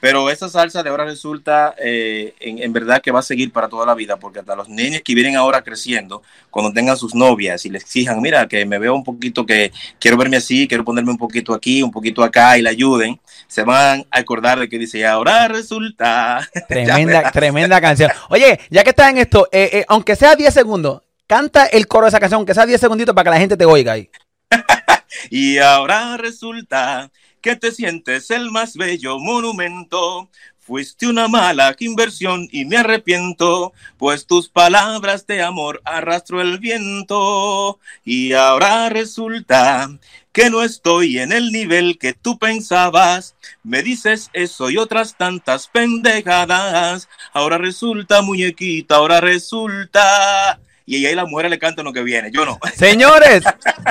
Pero 0.03 0.29
esa 0.29 0.49
salsa 0.49 0.83
de 0.83 0.89
ahora 0.89 1.05
resulta 1.05 1.75
eh, 1.77 2.33
en, 2.41 2.61
en, 2.61 2.73
verdad 2.73 3.01
que 3.01 3.09
va 3.09 3.19
a 3.19 3.23
seguir 3.23 3.53
para 3.53 3.69
toda 3.69 3.85
la 3.85 3.95
vida, 3.95 4.17
porque 4.17 4.39
hasta 4.39 4.53
los 4.53 4.67
niños 4.67 5.01
que 5.01 5.15
vienen 5.15 5.37
ahora 5.37 5.61
creciendo, 5.61 6.21
cuando 6.51 6.73
tengan 6.73 6.97
sus 6.97 7.15
novias 7.15 7.65
y 7.65 7.69
les 7.69 7.83
exijan, 7.83 8.21
mira, 8.21 8.45
que 8.49 8.65
me 8.65 8.79
veo 8.79 8.93
un 8.95 9.05
poquito, 9.05 9.45
que 9.45 9.71
quiero 9.99 10.17
verme 10.17 10.35
así, 10.35 10.67
quiero 10.67 10.83
ponerme 10.83 11.11
un 11.11 11.17
poquito 11.17 11.53
aquí, 11.53 11.81
un 11.81 11.89
poquito 11.89 12.21
acá 12.21 12.57
y 12.57 12.61
la 12.61 12.71
ayuden, 12.71 13.17
se 13.47 13.63
van 13.63 14.05
a 14.11 14.19
acordar 14.19 14.59
de 14.59 14.67
que 14.67 14.77
dice, 14.77 14.99
y 14.99 15.03
ahora 15.03 15.47
resulta. 15.47 16.49
Tremenda, 16.67 17.31
tremenda 17.31 17.79
canción. 17.79 18.11
Oye, 18.27 18.59
ya 18.69 18.83
que 18.83 18.89
estás 18.89 19.09
en 19.09 19.19
esto, 19.19 19.47
eh, 19.53 19.69
eh, 19.71 19.85
aunque 19.87 20.17
sea 20.17 20.35
10 20.35 20.53
segundos, 20.53 21.01
canta 21.27 21.67
el 21.67 21.87
coro 21.87 22.07
de 22.07 22.09
esa 22.09 22.19
canción, 22.19 22.39
aunque 22.39 22.53
sea 22.53 22.65
10 22.65 22.77
segunditos 22.81 23.15
para 23.15 23.23
que 23.23 23.35
la 23.35 23.39
gente 23.39 23.55
te 23.55 23.63
oiga 23.63 23.93
ahí. 23.93 24.09
y 25.29 25.59
ahora 25.59 26.17
resulta 26.17 27.09
que 27.43 27.55
te 27.57 27.71
sientes 27.71 28.31
el 28.31 28.49
más 28.49 28.75
bello 28.75 29.19
monumento. 29.19 30.29
Fuiste 30.59 31.07
una 31.07 31.27
mala 31.27 31.75
inversión 31.79 32.47
y 32.49 32.63
me 32.63 32.77
arrepiento, 32.77 33.73
pues 33.97 34.25
tus 34.25 34.47
palabras 34.47 35.27
de 35.27 35.43
amor 35.43 35.81
arrastró 35.83 36.39
el 36.39 36.57
viento. 36.57 37.79
Y 38.05 38.31
ahora 38.31 38.87
resulta 38.87 39.89
que 40.31 40.49
no 40.49 40.63
estoy 40.63 41.19
en 41.19 41.33
el 41.33 41.51
nivel 41.51 41.97
que 41.99 42.13
tú 42.13 42.39
pensabas. 42.39 43.35
Me 43.61 43.83
dices 43.83 44.29
eso 44.31 44.69
y 44.69 44.77
otras 44.77 45.17
tantas 45.17 45.67
pendejadas. 45.67 47.09
Ahora 47.33 47.57
resulta, 47.57 48.21
muñequita, 48.21 48.95
ahora 48.95 49.19
resulta. 49.19 50.61
Y 50.85 51.05
ahí 51.05 51.13
la 51.13 51.25
mujer 51.25 51.49
le 51.49 51.59
canta 51.59 51.83
lo 51.83 51.91
que 51.91 52.03
viene, 52.03 52.31
yo 52.31 52.45
no. 52.45 52.57
Señores, 52.73 53.43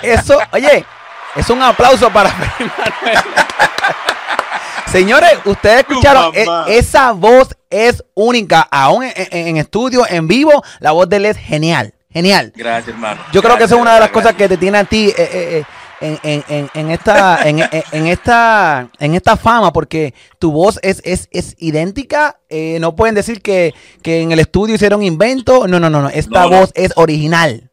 eso, 0.03 0.39
oye, 0.53 0.87
es 1.37 1.51
un 1.51 1.63
aplauso 1.63 2.11
para 2.13 2.31
Manuel. 2.35 3.19
Señores, 4.87 5.31
ustedes 5.47 5.81
escucharon, 5.81 6.33
e 6.35 6.47
esa 6.77 7.13
voz 7.13 7.57
es 7.71 8.05
única, 8.15 8.61
aún 8.71 9.05
en, 9.05 9.13
en, 9.17 9.49
en, 9.49 9.57
estudio, 9.57 10.05
en 10.07 10.29
vivo, 10.29 10.63
la 10.81 10.93
voz 10.93 11.09
de 11.09 11.17
él 11.17 11.27
es 11.27 11.39
genial, 11.39 11.95
genial. 12.11 12.53
Gracias, 12.55 12.89
hermano. 12.89 13.23
Yo 13.33 13.41
Gracias, 13.41 13.43
creo 13.43 13.57
que 13.57 13.65
esa 13.65 13.75
es 13.77 13.81
una 13.81 13.95
de 13.95 14.01
las 14.01 14.11
gracias. 14.11 14.23
cosas 14.23 14.37
que 14.37 14.49
te 14.51 14.59
tiene 14.59 14.79
a 14.79 14.85
ti 14.85 15.09
eh, 15.09 15.15
eh, 15.17 15.65
en, 16.03 16.45
en, 16.49 16.71
en, 16.75 16.91
esta, 16.91 17.49
en, 17.49 17.61
en, 17.71 18.07
esta, 18.07 18.89
en 18.99 19.15
esta 19.15 19.37
fama, 19.39 19.73
porque 19.73 20.13
tu 20.39 20.53
voz 20.53 20.79
es, 20.83 21.01
es, 21.05 21.29
es 21.31 21.55
idéntica. 21.59 22.39
Eh, 22.51 22.77
no 22.79 22.95
pueden 22.95 23.15
decir 23.15 23.41
que, 23.41 23.73
que, 24.03 24.21
en 24.21 24.33
el 24.33 24.41
estudio 24.41 24.75
hicieron 24.75 25.03
invento. 25.03 25.67
No, 25.67 25.81
no, 25.81 25.89
no, 25.89 26.03
no. 26.03 26.11
Esta 26.11 26.43
no, 26.43 26.51
voz 26.51 26.73
no. 26.77 26.83
es 26.83 26.93
original. 26.97 27.71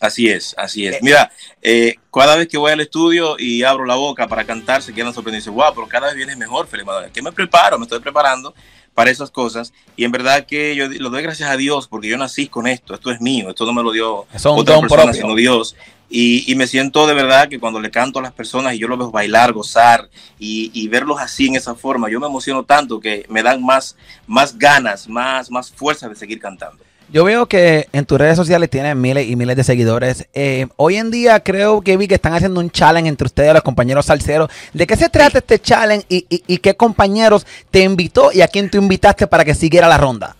Así 0.00 0.30
es, 0.30 0.54
así 0.56 0.86
es. 0.86 1.02
Mira, 1.02 1.30
eh, 1.60 1.96
cada 2.10 2.34
vez 2.34 2.48
que 2.48 2.56
voy 2.56 2.72
al 2.72 2.80
estudio 2.80 3.36
y 3.38 3.62
abro 3.62 3.84
la 3.84 3.96
boca 3.96 4.26
para 4.26 4.44
cantar, 4.44 4.82
se 4.82 4.94
quedan 4.94 5.12
sorprendidos. 5.12 5.44
Dicen, 5.44 5.54
wow, 5.54 5.74
pero 5.74 5.86
cada 5.86 6.06
vez 6.06 6.16
vienes 6.16 6.38
mejor, 6.38 6.66
Felipe 6.66 6.86
Madonna. 6.86 7.10
¿Qué 7.12 7.20
me 7.20 7.30
preparo? 7.30 7.78
Me 7.78 7.84
estoy 7.84 8.00
preparando 8.00 8.54
para 8.94 9.10
esas 9.10 9.30
cosas. 9.30 9.74
Y 9.96 10.04
en 10.04 10.10
verdad 10.10 10.46
que 10.46 10.74
yo 10.74 10.88
lo 10.88 11.10
doy 11.10 11.22
gracias 11.22 11.50
a 11.50 11.56
Dios 11.58 11.86
porque 11.86 12.08
yo 12.08 12.16
nací 12.16 12.48
con 12.48 12.66
esto. 12.66 12.94
Esto 12.94 13.10
es 13.10 13.20
mío. 13.20 13.50
Esto 13.50 13.66
no 13.66 13.74
me 13.74 13.82
lo 13.82 13.92
dio 13.92 14.20
otra 14.20 14.80
persona, 14.80 14.88
propio. 14.88 15.12
sino 15.12 15.34
Dios. 15.34 15.76
Y, 16.08 16.50
y, 16.50 16.56
me 16.56 16.66
siento 16.66 17.06
de 17.06 17.14
verdad 17.14 17.48
que 17.48 17.60
cuando 17.60 17.78
le 17.78 17.90
canto 17.90 18.18
a 18.18 18.22
las 18.22 18.32
personas 18.32 18.74
y 18.74 18.78
yo 18.78 18.88
los 18.88 18.98
veo 18.98 19.12
bailar, 19.12 19.52
gozar 19.52 20.08
y, 20.40 20.72
y, 20.74 20.88
verlos 20.88 21.20
así 21.20 21.46
en 21.46 21.54
esa 21.54 21.76
forma, 21.76 22.10
yo 22.10 22.18
me 22.18 22.26
emociono 22.26 22.64
tanto 22.64 22.98
que 22.98 23.26
me 23.28 23.44
dan 23.44 23.62
más, 23.62 23.96
más 24.26 24.58
ganas, 24.58 25.08
más, 25.08 25.52
más 25.52 25.70
fuerza 25.70 26.08
de 26.08 26.16
seguir 26.16 26.40
cantando. 26.40 26.82
Yo 27.12 27.24
veo 27.24 27.46
que 27.46 27.88
en 27.92 28.06
tus 28.06 28.18
redes 28.18 28.36
sociales 28.36 28.70
tienes 28.70 28.94
miles 28.94 29.28
y 29.28 29.34
miles 29.34 29.56
de 29.56 29.64
seguidores. 29.64 30.28
Eh, 30.32 30.68
hoy 30.76 30.94
en 30.96 31.10
día 31.10 31.40
creo 31.40 31.80
que 31.80 31.96
vi 31.96 32.06
que 32.06 32.14
están 32.14 32.34
haciendo 32.34 32.60
un 32.60 32.70
challenge 32.70 33.08
entre 33.08 33.26
ustedes, 33.26 33.52
los 33.52 33.64
compañeros 33.64 34.06
salseros. 34.06 34.48
¿De 34.72 34.86
qué 34.86 34.94
se 34.96 35.08
trata 35.08 35.38
este 35.38 35.58
challenge 35.58 36.06
y, 36.08 36.24
y- 36.30 36.44
y 36.46 36.58
qué 36.58 36.76
compañeros 36.76 37.44
te 37.72 37.80
invitó 37.82 38.30
y 38.32 38.42
a 38.42 38.48
quién 38.48 38.70
tú 38.70 38.78
invitaste 38.78 39.26
para 39.26 39.44
que 39.44 39.54
siguiera 39.56 39.88
la 39.88 39.98
ronda? 39.98 40.36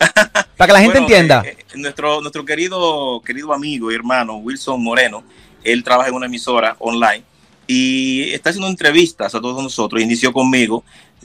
Para 0.56 0.66
que 0.66 0.72
la 0.72 0.80
gente 0.80 0.98
Bueno, 0.98 1.06
entienda. 1.06 1.42
eh, 1.46 1.56
eh, 1.56 1.64
nuestro, 1.76 2.20
nuestro 2.20 2.44
querido, 2.44 3.20
querido 3.24 3.52
amigo 3.52 3.92
y 3.92 3.94
hermano 3.94 4.36
Wilson 4.38 4.82
Moreno, 4.82 5.22
él 5.62 5.84
trabaja 5.84 6.08
en 6.08 6.16
una 6.16 6.26
emisora 6.26 6.74
online 6.80 7.22
y 7.68 8.30
está 8.32 8.50
haciendo 8.50 8.68
entrevistas 8.68 9.36
a 9.36 9.40
todos 9.40 9.62
nosotros. 9.62 10.02
Inició 10.02 10.32
conmigo. 10.32 10.82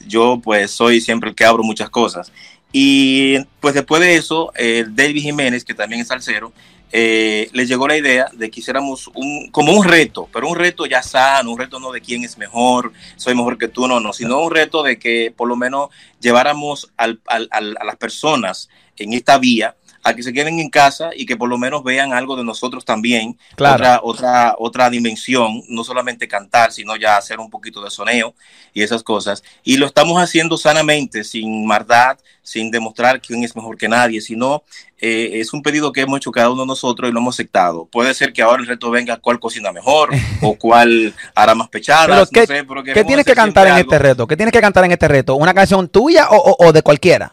Yo 0.08 0.40
pues 0.44 0.70
soy 0.72 1.02
siempre 1.02 1.30
el 1.30 1.36
que 1.36 1.46
abro 1.46 1.64
muchas 1.64 1.90
cosas. 1.90 2.32
Y 2.76 3.38
pues 3.60 3.76
después 3.76 4.02
de 4.02 4.16
eso, 4.16 4.52
eh, 4.56 4.86
David 4.90 5.22
Jiménez, 5.22 5.64
que 5.64 5.76
también 5.76 6.02
es 6.02 6.08
salsero, 6.08 6.52
eh, 6.92 7.50
le 7.54 7.68
llegó 7.68 7.88
la 7.88 7.98
idea 7.98 8.28
de 8.34 8.50
que 8.50 8.60
hiciéramos 8.60 9.10
un, 9.14 9.50
como 9.52 9.74
un 9.74 9.84
reto, 9.84 10.28
pero 10.34 10.50
un 10.50 10.56
reto 10.56 10.88
ya 10.88 11.04
sano, 11.04 11.52
un 11.52 11.60
reto 11.60 11.80
no 11.80 11.92
de 11.92 12.02
quién 12.02 12.24
es 12.24 12.38
mejor, 12.38 12.92
soy 13.16 13.36
mejor 13.36 13.60
que 13.60 13.68
tú, 13.68 13.88
no, 13.88 14.00
no, 14.00 14.12
sino 14.12 14.42
un 14.42 14.52
reto 14.52 14.82
de 14.82 14.98
que 14.98 15.32
por 15.36 15.48
lo 15.48 15.56
menos 15.56 15.90
lleváramos 16.20 16.92
al, 16.98 17.22
a 17.28 17.40
las 17.50 17.96
personas 17.98 18.70
en 18.98 19.14
esta 19.14 19.38
vía 19.38 19.76
a 20.04 20.14
que 20.14 20.24
se 20.24 20.34
queden 20.34 20.60
en 20.60 20.70
casa 20.70 21.12
y 21.16 21.26
que 21.26 21.38
por 21.38 21.50
lo 21.50 21.58
menos 21.58 21.84
vean 21.84 22.14
algo 22.14 22.36
de 22.36 22.44
nosotros 22.44 22.84
también, 22.86 23.38
Claro. 23.56 23.76
otra, 23.76 24.00
otra, 24.04 24.56
otra 24.60 24.90
dimensión, 24.90 25.64
no 25.70 25.84
solamente 25.84 26.28
cantar, 26.28 26.72
sino 26.72 26.96
ya 26.96 27.18
hacer 27.18 27.40
un 27.40 27.50
poquito 27.50 27.82
de 27.84 27.90
soneo 27.90 28.34
y 28.74 28.82
esas 28.84 29.04
cosas. 29.04 29.44
Y 29.64 29.78
lo 29.78 29.86
estamos 29.86 30.22
haciendo 30.22 30.58
sanamente, 30.58 31.24
sin 31.24 31.66
maldad, 31.66 32.18
sin 32.42 32.70
demostrar 32.72 33.22
quién 33.22 33.44
es 33.44 33.56
mejor 33.56 33.78
que 33.78 33.88
nadie, 33.88 34.20
sino 34.20 34.64
eh, 35.00 35.40
es 35.42 35.54
un 35.54 35.62
pedido 35.62 35.92
que 35.92 36.02
hemos 36.02 36.18
hecho 36.18 36.32
cada 36.32 36.50
uno 36.50 36.62
de 36.64 36.68
nosotros 36.68 37.10
y 37.10 37.14
lo 37.14 37.20
hemos 37.20 37.36
aceptado. 37.36 37.86
Puede 37.86 38.14
ser 38.14 38.34
que 38.34 38.42
ahora 38.42 38.62
el 38.62 38.68
reto 38.68 38.90
venga 38.92 39.18
cuál 39.18 39.40
cocina 39.40 39.72
mejor 39.72 40.10
o 40.42 40.56
cuál 40.56 41.14
hará 41.36 41.56
más 41.56 41.70
pechadas. 41.70 42.08
Pero, 42.08 42.20
no 42.20 42.26
¿qué, 42.28 42.46
sé, 42.48 42.64
pero 42.66 42.84
qué 42.84 43.04
tienes 43.06 43.26
que 43.26 43.34
cantar 43.36 43.68
en 43.68 43.78
este 43.78 44.00
reto? 44.00 44.28
¿Qué 44.28 44.36
tienes 44.36 44.52
que 44.52 44.62
cantar 44.62 44.84
en 44.86 44.92
este 44.92 45.08
reto? 45.08 45.36
¿Una 45.36 45.54
canción 45.54 45.88
tuya 45.88 46.28
o, 46.30 46.36
o- 46.38 46.68
o 46.68 46.74
de 46.74 46.82
cualquiera? 46.82 47.32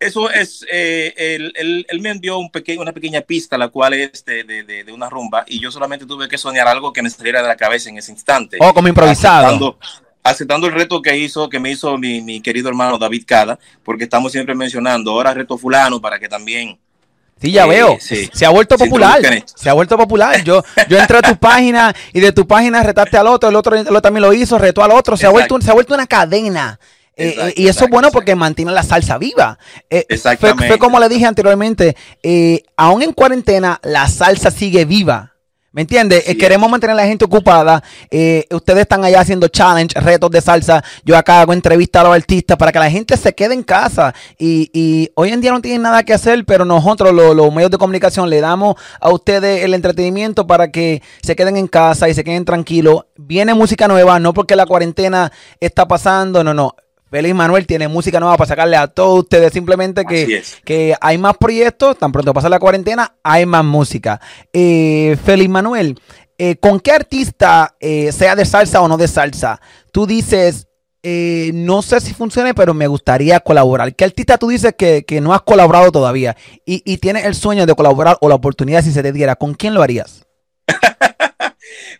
Eso 0.00 0.30
es, 0.30 0.64
eh, 0.72 1.12
él, 1.16 1.52
él- 1.56 1.86
él 1.88 2.00
me 2.00 2.08
envió 2.08 2.38
un 2.38 2.50
pequeño, 2.50 2.80
una 2.80 2.92
pequeña 2.92 3.20
pista, 3.20 3.58
la 3.58 3.68
cual 3.68 3.92
es 3.94 4.24
de, 4.24 4.44
de- 4.44 4.92
una 4.92 5.08
rumba, 5.10 5.44
y 5.46 5.60
yo 5.60 5.70
solamente 5.70 6.06
tuve 6.06 6.26
que 6.26 6.38
soñar 6.38 6.66
algo 6.66 6.92
que 6.92 7.02
me 7.02 7.10
saliera 7.10 7.42
de 7.42 7.48
la 7.48 7.56
cabeza 7.56 7.90
en 7.90 7.98
ese 7.98 8.10
instante. 8.10 8.56
O 8.60 8.72
como 8.74 8.88
improvisado. 8.88 9.46
Aceptando, 9.46 9.78
aceptando 10.22 10.66
el 10.66 10.72
reto 10.72 11.00
que 11.02 11.16
hizo, 11.16 11.48
que 11.48 11.60
me 11.60 11.70
hizo 11.70 11.96
mi, 11.98 12.20
mi 12.22 12.40
querido 12.40 12.68
hermano 12.70 12.98
David 12.98 13.24
Cada, 13.26 13.58
porque 13.84 14.04
estamos 14.04 14.32
siempre 14.32 14.54
mencionando, 14.54 15.10
ahora 15.12 15.34
reto 15.34 15.56
fulano, 15.58 16.00
para 16.00 16.18
que 16.18 16.28
también 16.28 16.78
Sí, 17.42 17.52
ya 17.52 17.64
Eh, 17.64 17.68
veo. 17.70 17.96
sí. 18.00 18.28
Se 18.34 18.44
ha 18.44 18.50
vuelto 18.50 18.76
popular. 18.76 19.18
Se 19.54 19.70
ha 19.70 19.72
vuelto 19.72 19.96
popular. 19.96 20.44
Yo, 20.44 20.62
yo 20.90 20.98
entré 20.98 21.18
a 21.18 21.22
tu 21.22 21.36
página 21.40 21.94
y 22.12 22.20
de 22.20 22.32
tu 22.32 22.46
página 22.46 22.82
retaste 22.82 23.16
al 23.16 23.26
otro, 23.28 23.48
el 23.48 23.56
otro, 23.56 23.76
el 23.76 23.86
otro 23.86 24.02
también 24.02 24.22
lo 24.22 24.32
hizo, 24.34 24.58
retó 24.58 24.82
al 24.84 24.90
otro. 24.92 25.16
Se 25.16 25.24
ha, 25.26 25.30
vuelto, 25.30 25.58
se 25.60 25.70
ha 25.70 25.72
vuelto 25.74 25.94
una 25.94 26.06
cadena. 26.06 26.78
Eh, 27.16 27.28
Exacto, 27.30 27.48
eh, 27.48 27.54
y 27.56 27.68
eso 27.68 27.84
es 27.84 27.90
bueno 27.90 28.10
porque 28.10 28.34
mantiene 28.34 28.72
la 28.72 28.82
salsa 28.82 29.18
viva. 29.18 29.58
Eh, 29.90 30.04
fue, 30.08 30.16
Exactamente. 30.16 30.68
fue 30.68 30.78
como 30.78 30.98
le 31.00 31.08
dije 31.08 31.26
anteriormente, 31.26 31.96
aún 32.76 33.02
en 33.02 33.12
cuarentena, 33.12 33.78
la 33.82 34.08
salsa 34.08 34.50
sigue 34.50 34.84
viva. 34.84 35.26
¿Me 35.72 35.82
entiendes? 35.82 36.24
Queremos 36.36 36.68
mantener 36.68 36.94
a 36.94 36.96
la 36.96 37.06
gente 37.06 37.24
ocupada. 37.24 37.80
Eh, 38.10 38.44
ustedes 38.50 38.80
están 38.80 39.04
allá 39.04 39.20
haciendo 39.20 39.46
challenge, 39.46 40.00
retos 40.00 40.28
de 40.32 40.40
salsa. 40.40 40.82
Yo 41.04 41.16
acá 41.16 41.42
hago 41.42 41.52
entrevistas 41.52 42.00
a 42.00 42.08
los 42.08 42.16
artistas 42.16 42.56
para 42.56 42.72
que 42.72 42.80
la 42.80 42.90
gente 42.90 43.16
se 43.16 43.32
quede 43.36 43.54
en 43.54 43.62
casa. 43.62 44.12
Y, 44.36 44.68
y 44.74 45.10
hoy 45.14 45.30
en 45.30 45.40
día 45.40 45.52
no 45.52 45.60
tienen 45.60 45.82
nada 45.82 46.02
que 46.02 46.12
hacer, 46.12 46.44
pero 46.44 46.64
nosotros, 46.64 47.12
lo- 47.14 47.34
los 47.34 47.54
medios 47.54 47.70
de 47.70 47.78
comunicación, 47.78 48.28
le 48.28 48.40
damos 48.40 48.74
a 49.00 49.10
ustedes 49.10 49.62
el 49.62 49.72
entretenimiento 49.74 50.44
para 50.44 50.72
que 50.72 51.02
se 51.22 51.36
queden 51.36 51.56
en 51.56 51.68
casa 51.68 52.08
y 52.08 52.14
se 52.14 52.24
queden 52.24 52.44
tranquilos. 52.44 53.04
Viene 53.16 53.54
música 53.54 53.86
nueva, 53.86 54.18
no 54.18 54.34
porque 54.34 54.56
la 54.56 54.66
cuarentena 54.66 55.30
está 55.60 55.86
pasando, 55.86 56.42
no, 56.42 56.52
no. 56.52 56.74
Félix 57.10 57.34
Manuel 57.34 57.66
tiene 57.66 57.88
música 57.88 58.20
nueva 58.20 58.36
para 58.36 58.48
sacarle 58.48 58.76
a 58.76 58.86
todos 58.86 59.20
ustedes. 59.20 59.52
Simplemente 59.52 60.04
que, 60.04 60.36
es. 60.36 60.58
que 60.64 60.94
hay 61.00 61.18
más 61.18 61.36
proyectos, 61.36 61.98
tan 61.98 62.12
pronto 62.12 62.32
pasa 62.32 62.48
la 62.48 62.60
cuarentena, 62.60 63.16
hay 63.24 63.46
más 63.46 63.64
música. 63.64 64.20
Eh, 64.52 65.16
Félix 65.24 65.50
Manuel, 65.50 65.98
eh, 66.38 66.56
¿con 66.56 66.78
qué 66.80 66.92
artista, 66.92 67.76
eh, 67.80 68.12
sea 68.12 68.36
de 68.36 68.44
salsa 68.44 68.80
o 68.80 68.88
no 68.88 68.96
de 68.96 69.08
salsa, 69.08 69.60
tú 69.92 70.06
dices, 70.06 70.68
eh, 71.02 71.50
no 71.52 71.82
sé 71.82 72.00
si 72.00 72.14
funcione, 72.14 72.54
pero 72.54 72.74
me 72.74 72.86
gustaría 72.86 73.40
colaborar? 73.40 73.94
¿Qué 73.94 74.04
artista 74.04 74.38
tú 74.38 74.48
dices 74.48 74.74
que, 74.78 75.04
que 75.04 75.20
no 75.20 75.34
has 75.34 75.42
colaborado 75.42 75.90
todavía 75.90 76.36
y, 76.64 76.82
y 76.84 76.98
tienes 76.98 77.24
el 77.24 77.34
sueño 77.34 77.66
de 77.66 77.74
colaborar 77.74 78.18
o 78.20 78.28
la 78.28 78.36
oportunidad 78.36 78.82
si 78.82 78.92
se 78.92 79.02
te 79.02 79.12
diera? 79.12 79.36
¿Con 79.36 79.54
quién 79.54 79.74
lo 79.74 79.82
harías? 79.82 80.26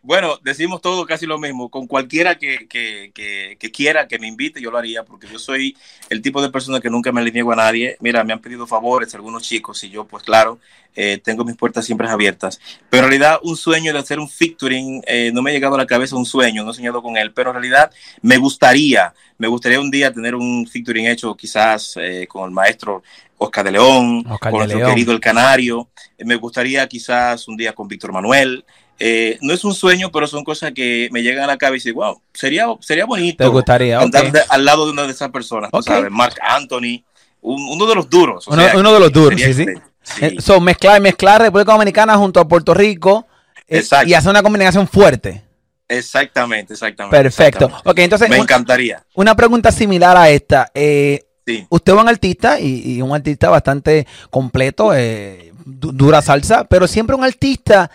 Bueno, 0.02 0.38
decimos 0.42 0.80
todo 0.80 1.04
casi 1.04 1.26
lo 1.26 1.38
mismo. 1.38 1.70
Con 1.70 1.86
cualquiera 1.86 2.36
que, 2.38 2.66
que, 2.68 3.10
que, 3.14 3.56
que 3.58 3.70
quiera 3.70 4.08
que 4.08 4.18
me 4.18 4.28
invite, 4.28 4.60
yo 4.60 4.70
lo 4.70 4.78
haría, 4.78 5.04
porque 5.04 5.26
yo 5.30 5.38
soy 5.38 5.76
el 6.08 6.22
tipo 6.22 6.40
de 6.40 6.48
persona 6.48 6.80
que 6.80 6.88
nunca 6.88 7.12
me 7.12 7.22
le 7.22 7.30
niego 7.30 7.52
a 7.52 7.56
nadie. 7.56 7.96
Mira, 8.00 8.24
me 8.24 8.32
han 8.32 8.40
pedido 8.40 8.66
favores 8.66 9.14
algunos 9.14 9.42
chicos 9.42 9.84
y 9.84 9.90
yo, 9.90 10.06
pues 10.06 10.22
claro, 10.22 10.58
eh, 10.96 11.20
tengo 11.22 11.44
mis 11.44 11.56
puertas 11.56 11.84
siempre 11.84 12.08
abiertas. 12.08 12.60
Pero 12.88 13.04
en 13.04 13.10
realidad, 13.10 13.40
un 13.42 13.56
sueño 13.56 13.92
de 13.92 13.98
hacer 13.98 14.18
un 14.18 14.28
featuring, 14.28 15.02
eh, 15.06 15.30
no 15.34 15.42
me 15.42 15.50
ha 15.50 15.54
llegado 15.54 15.74
a 15.74 15.78
la 15.78 15.86
cabeza 15.86 16.16
un 16.16 16.26
sueño, 16.26 16.64
no 16.64 16.70
he 16.70 16.74
soñado 16.74 17.02
con 17.02 17.18
él, 17.18 17.32
pero 17.32 17.50
en 17.50 17.56
realidad 17.56 17.92
me 18.22 18.38
gustaría, 18.38 19.12
me 19.36 19.48
gustaría 19.48 19.80
un 19.80 19.90
día 19.90 20.12
tener 20.12 20.34
un 20.34 20.66
featuring 20.66 21.08
hecho 21.08 21.36
quizás 21.36 21.94
eh, 22.00 22.26
con 22.26 22.46
el 22.46 22.50
maestro 22.50 23.02
Oscar 23.36 23.64
de 23.64 23.72
León, 23.72 24.24
Oscar 24.28 24.50
con 24.50 24.60
de 24.60 24.66
nuestro 24.66 24.78
León. 24.78 24.90
querido 24.90 25.12
El 25.12 25.20
Canario. 25.20 25.88
Me 26.18 26.36
gustaría 26.36 26.86
quizás 26.88 27.46
un 27.48 27.56
día 27.56 27.74
con 27.74 27.86
Víctor 27.86 28.12
Manuel. 28.12 28.64
Eh, 29.02 29.38
no 29.40 29.54
es 29.54 29.64
un 29.64 29.72
sueño, 29.74 30.12
pero 30.12 30.26
son 30.26 30.44
cosas 30.44 30.72
que 30.74 31.08
me 31.10 31.22
llegan 31.22 31.44
a 31.44 31.46
la 31.46 31.56
cabeza 31.56 31.88
y 31.88 31.92
wow, 31.92 32.20
sería, 32.34 32.66
sería 32.80 33.06
bonito 33.06 33.42
¿Te 33.42 33.48
gustaría? 33.48 33.98
Andar 33.98 34.30
de- 34.30 34.42
al 34.46 34.62
lado 34.64 34.84
de 34.84 34.92
una 34.92 35.04
de 35.04 35.12
esas 35.12 35.30
personas, 35.30 35.70
tú 35.70 35.78
Ok. 35.78 35.84
sabes, 35.86 36.10
Mark 36.10 36.34
Anthony, 36.42 37.02
un- 37.40 37.66
uno 37.70 37.86
de 37.86 37.94
los 37.94 38.10
duros. 38.10 38.46
o 38.46 38.52
Uno- 38.52 38.62
sea, 38.62 38.76
uno 38.76 38.92
de 38.92 39.00
los 39.00 39.10
duros, 39.10 39.40
sí, 39.40 39.54
sí. 39.54 39.64
Sí. 40.02 40.24
Eh, 40.24 40.36
so, 40.38 40.60
mezclar, 40.60 41.00
mezclar 41.00 41.40
República 41.40 41.72
Dominicana 41.72 42.16
junto 42.16 42.40
a 42.40 42.46
Puerto 42.48 42.74
Rico 42.74 43.26
eh, 43.68 43.82
y 44.06 44.12
hacer 44.14 44.30
una 44.30 44.42
combinación 44.42 44.86
fuerte. 44.86 45.44
Exactamente, 45.88 46.74
exactamente. 46.74 47.16
Perfecto. 47.16 47.64
exactamente. 47.66 47.90
Ok, 47.90 47.98
entonces, 48.00 48.28
Me 48.28 48.36
encantaría. 48.36 49.04
una 49.14 49.34
pregunta 49.34 49.72
similar 49.72 50.16
a 50.16 50.28
esta. 50.30 50.70
Eh, 50.74 51.24
Sí. 51.46 51.66
usted 51.68 51.94
es 51.94 51.98
un 51.98 52.08
artista 52.08 52.60
y, 52.60 52.96
y 52.96 53.02
un 53.02 53.12
artista 53.14 53.48
bastante 53.50 54.06
completo, 54.30 54.92
eh, 54.94 55.52
du- 55.64 55.90
dura 55.92 56.22
salsa, 56.22 56.64
pero 56.64 56.86
siempre 56.86 57.16
un 57.16 57.24
artista 57.24 57.90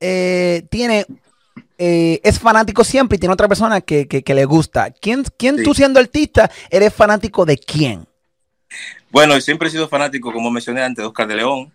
eh, 0.00 0.66
tiene, 0.70 1.06
eh, 1.78 2.20
es 2.22 2.38
fanático 2.38 2.84
siempre 2.84 3.16
y 3.16 3.18
tiene 3.18 3.32
otra 3.32 3.48
persona 3.48 3.80
que, 3.80 4.06
que- 4.08 4.22
que 4.22 4.34
le 4.34 4.44
gusta. 4.44 4.90
¿Quién, 4.90 5.24
quién 5.38 5.58
Sí. 5.58 5.62
tú 5.64 5.74
siendo 5.74 6.00
artista 6.00 6.50
eres 6.70 6.92
fanático 6.94 7.44
de 7.44 7.56
quién? 7.58 8.06
Bueno, 9.10 9.40
siempre 9.40 9.68
he 9.68 9.70
sido 9.70 9.88
fanático, 9.88 10.32
como 10.32 10.50
mencioné 10.50 10.82
antes, 10.82 11.02
de 11.02 11.06
Oscar 11.06 11.26
de 11.26 11.36
León, 11.36 11.72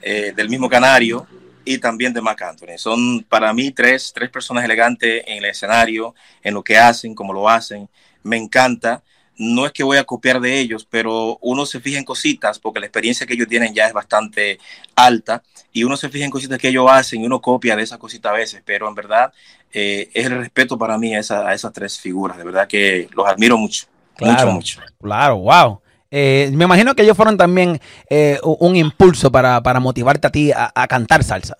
eh, 0.00 0.32
del 0.34 0.48
mismo 0.48 0.68
Canario 0.68 1.26
y 1.64 1.78
también 1.78 2.12
de 2.12 2.20
Marc 2.20 2.42
Anthony. 2.42 2.76
Son 2.78 3.22
para 3.28 3.52
mí 3.52 3.70
tres, 3.70 4.12
tres 4.14 4.30
personas 4.30 4.64
elegantes 4.64 5.22
en 5.26 5.38
el 5.38 5.44
escenario, 5.44 6.14
en 6.42 6.54
lo 6.54 6.62
que 6.64 6.76
hacen, 6.76 7.14
como 7.14 7.32
lo 7.32 7.48
hacen. 7.48 7.88
Me 8.24 8.36
encanta. 8.36 9.02
No 9.42 9.66
es 9.66 9.72
que 9.72 9.82
voy 9.82 9.96
a 9.98 10.04
copiar 10.04 10.40
de 10.40 10.58
ellos, 10.60 10.86
pero 10.88 11.38
uno 11.40 11.66
se 11.66 11.80
fija 11.80 11.98
en 11.98 12.04
cositas, 12.04 12.58
porque 12.58 12.80
la 12.80 12.86
experiencia 12.86 13.26
que 13.26 13.34
ellos 13.34 13.48
tienen 13.48 13.74
ya 13.74 13.86
es 13.86 13.92
bastante 13.92 14.58
alta, 14.94 15.42
y 15.72 15.84
uno 15.84 15.96
se 15.96 16.08
fija 16.08 16.24
en 16.24 16.30
cositas 16.30 16.58
que 16.58 16.68
ellos 16.68 16.86
hacen 16.90 17.22
y 17.22 17.26
uno 17.26 17.40
copia 17.40 17.74
de 17.76 17.82
esas 17.82 17.98
cositas 17.98 18.30
a 18.30 18.36
veces, 18.36 18.62
pero 18.64 18.88
en 18.88 18.94
verdad 18.94 19.32
eh, 19.72 20.10
es 20.12 20.26
el 20.26 20.36
respeto 20.38 20.76
para 20.78 20.98
mí 20.98 21.14
a, 21.14 21.20
esa- 21.20 21.48
a 21.48 21.54
esas 21.54 21.72
tres 21.72 21.98
figuras. 21.98 22.36
De 22.36 22.44
verdad 22.44 22.68
que 22.68 23.08
los 23.14 23.26
admiro 23.26 23.56
mucho, 23.58 23.86
Claro. 24.16 24.52
mucho, 24.52 24.80
mucho. 24.80 24.94
Claro, 25.00 25.36
wow. 25.38 25.80
Eh, 26.10 26.50
me 26.52 26.64
imagino 26.64 26.94
que 26.94 27.02
ellos 27.02 27.16
fueron 27.16 27.38
también 27.38 27.80
eh, 28.10 28.38
un 28.42 28.76
impulso 28.76 29.32
para, 29.32 29.62
para 29.62 29.80
motivarte 29.80 30.26
a 30.26 30.30
ti 30.30 30.52
a, 30.52 30.70
a 30.74 30.86
cantar 30.86 31.24
salsa. 31.24 31.56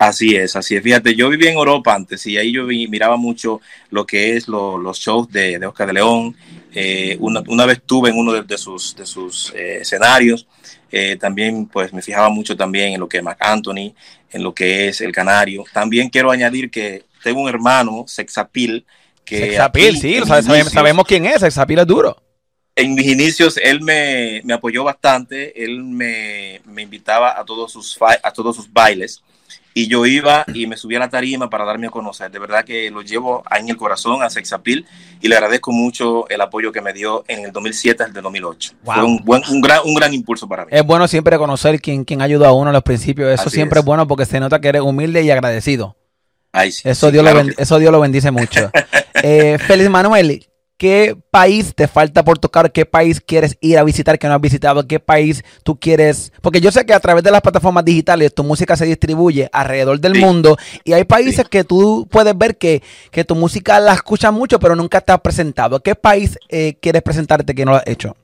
Así 0.00 0.36
es, 0.36 0.54
así 0.54 0.76
es. 0.76 0.82
Fíjate, 0.82 1.16
yo 1.16 1.28
vivía 1.28 1.50
en 1.50 1.56
Europa 1.56 1.92
antes 1.92 2.24
y 2.26 2.36
ahí 2.36 2.52
yo 2.52 2.66
vi- 2.66 2.86
miraba 2.86 3.16
mucho 3.16 3.60
lo 3.90 4.06
que 4.06 4.36
es 4.36 4.46
lo- 4.46 4.78
los 4.78 4.98
shows 5.00 5.28
de, 5.32 5.58
de 5.58 5.66
Oscar 5.66 5.88
de 5.88 5.94
León. 5.94 6.36
Eh, 6.72 7.16
una, 7.18 7.42
una 7.48 7.66
vez 7.66 7.78
estuve 7.78 8.10
en 8.10 8.16
uno 8.16 8.32
de, 8.32 8.42
de 8.42 8.56
sus, 8.56 8.94
de 8.94 9.04
sus 9.04 9.52
eh, 9.56 9.78
escenarios. 9.80 10.46
Eh, 10.92 11.16
también 11.16 11.66
pues 11.66 11.92
me 11.92 12.00
fijaba 12.00 12.28
mucho 12.28 12.56
también 12.56 12.92
en 12.92 13.00
lo 13.00 13.08
que 13.08 13.16
es 13.18 13.22
Marc 13.24 13.38
Anthony, 13.44 13.92
en 14.30 14.42
lo 14.44 14.54
que 14.54 14.88
es 14.88 15.00
El 15.00 15.10
Canario. 15.10 15.64
También 15.72 16.08
quiero 16.10 16.30
añadir 16.30 16.70
que 16.70 17.04
tengo 17.24 17.40
un 17.40 17.48
hermano, 17.48 18.04
Sexapil, 18.06 18.86
que 19.24 19.38
Sexapil, 19.40 19.88
aquí, 19.88 19.98
sí, 20.00 20.14
sabemos, 20.24 20.46
inicios- 20.58 20.72
sabemos 20.72 21.06
quién 21.08 21.26
es, 21.26 21.40
Sexapil 21.40 21.80
es 21.80 21.86
duro. 21.88 22.22
en 22.76 22.94
mis 22.94 23.06
inicios 23.08 23.56
él 23.60 23.80
me, 23.82 24.40
me 24.44 24.54
apoyó 24.54 24.84
bastante, 24.84 25.64
él 25.64 25.82
me, 25.82 26.60
me 26.66 26.82
invitaba 26.82 27.36
a 27.36 27.44
todos 27.44 27.72
sus 27.72 27.98
a 28.22 28.30
todos 28.32 28.54
sus 28.54 28.72
bailes 28.72 29.20
y 29.78 29.86
yo 29.86 30.04
iba 30.06 30.44
y 30.52 30.66
me 30.66 30.76
subía 30.76 30.98
a 30.98 31.02
la 31.02 31.08
tarima 31.08 31.48
para 31.48 31.64
darme 31.64 31.86
a 31.86 31.90
conocer. 31.90 32.32
De 32.32 32.40
verdad 32.40 32.64
que 32.64 32.90
lo 32.90 33.00
llevo 33.02 33.44
ahí 33.46 33.62
en 33.62 33.68
el 33.68 33.76
corazón 33.76 34.24
a 34.24 34.28
Sexapil 34.28 34.84
y 35.20 35.28
le 35.28 35.36
agradezco 35.36 35.70
mucho 35.70 36.28
el 36.28 36.40
apoyo 36.40 36.72
que 36.72 36.80
me 36.80 36.92
dio 36.92 37.24
en 37.28 37.44
el 37.44 37.52
2007 37.52 38.02
al 38.02 38.12
2008. 38.12 38.72
Wow. 38.82 38.94
Fue 38.94 39.04
un, 39.04 39.18
buen, 39.24 39.42
un, 39.48 39.60
gran, 39.60 39.82
un 39.84 39.94
gran 39.94 40.12
impulso 40.12 40.48
para 40.48 40.64
mí. 40.64 40.70
Es 40.72 40.84
bueno 40.84 41.06
siempre 41.06 41.38
conocer 41.38 41.80
quién, 41.80 42.04
quién 42.04 42.22
ayudó 42.22 42.46
a 42.46 42.52
uno 42.52 42.70
en 42.70 42.74
los 42.74 42.82
principios. 42.82 43.32
Eso 43.32 43.42
Así 43.42 43.54
siempre 43.54 43.78
es. 43.78 43.84
es. 43.84 43.86
bueno 43.86 44.08
porque 44.08 44.26
se 44.26 44.40
nota 44.40 44.60
que 44.60 44.66
eres 44.66 44.82
humilde 44.82 45.22
y 45.22 45.30
agradecido. 45.30 45.96
Ay, 46.50 46.72
sí, 46.72 46.88
Eso, 46.88 47.06
sí, 47.06 47.12
Dios, 47.12 47.22
claro 47.22 47.44
lo 47.44 47.54
que 47.54 47.62
eso 47.62 47.78
Dios 47.78 47.92
lo 47.92 48.00
bendice 48.00 48.32
mucho. 48.32 48.72
eh, 49.22 49.58
Félix 49.64 49.90
Manuel, 49.90 50.44
¿qué 50.78 51.16
país 51.30 51.74
te 51.74 51.86
falta 51.88 52.24
por 52.24 52.38
tocar? 52.38 52.72
¿Qué 52.72 52.86
país 52.86 53.20
quieres 53.20 53.58
ir 53.60 53.76
a 53.78 53.84
visitar 53.84 54.18
que 54.18 54.26
no 54.28 54.34
has 54.34 54.40
visitado? 54.40 54.86
¿Qué 54.86 55.00
país 55.00 55.44
tú 55.64 55.78
quieres? 55.78 56.32
Porque 56.40 56.60
yo 56.60 56.72
sé 56.72 56.86
que 56.86 56.94
a 56.94 57.00
través 57.00 57.22
de 57.24 57.30
las 57.30 57.42
plataformas 57.42 57.84
digitales 57.84 58.32
tu 58.32 58.44
música 58.44 58.76
se 58.76 58.86
distribuye 58.86 59.50
alrededor 59.52 60.00
del 60.00 60.14
Sí. 60.14 60.20
mundo 60.20 60.56
y 60.84 60.92
hay 60.94 61.04
países 61.04 61.42
Sí. 61.42 61.50
que 61.50 61.64
tú 61.64 62.06
puedes 62.10 62.36
ver 62.38 62.56
que, 62.56 62.82
que 63.10 63.24
tu 63.24 63.34
música 63.34 63.78
la 63.80 63.92
escuchan 63.92 64.32
mucho 64.32 64.58
pero 64.58 64.74
nunca 64.76 65.00
te 65.00 65.12
has 65.12 65.20
presentado. 65.20 65.80
¿Qué 65.80 65.94
país 65.94 66.38
eh, 66.48 66.78
quieres 66.80 67.02
presentarte 67.02 67.54
que 67.54 67.64
no 67.64 67.72
lo 67.72 67.76
has 67.78 67.86
hecho? 67.86 68.16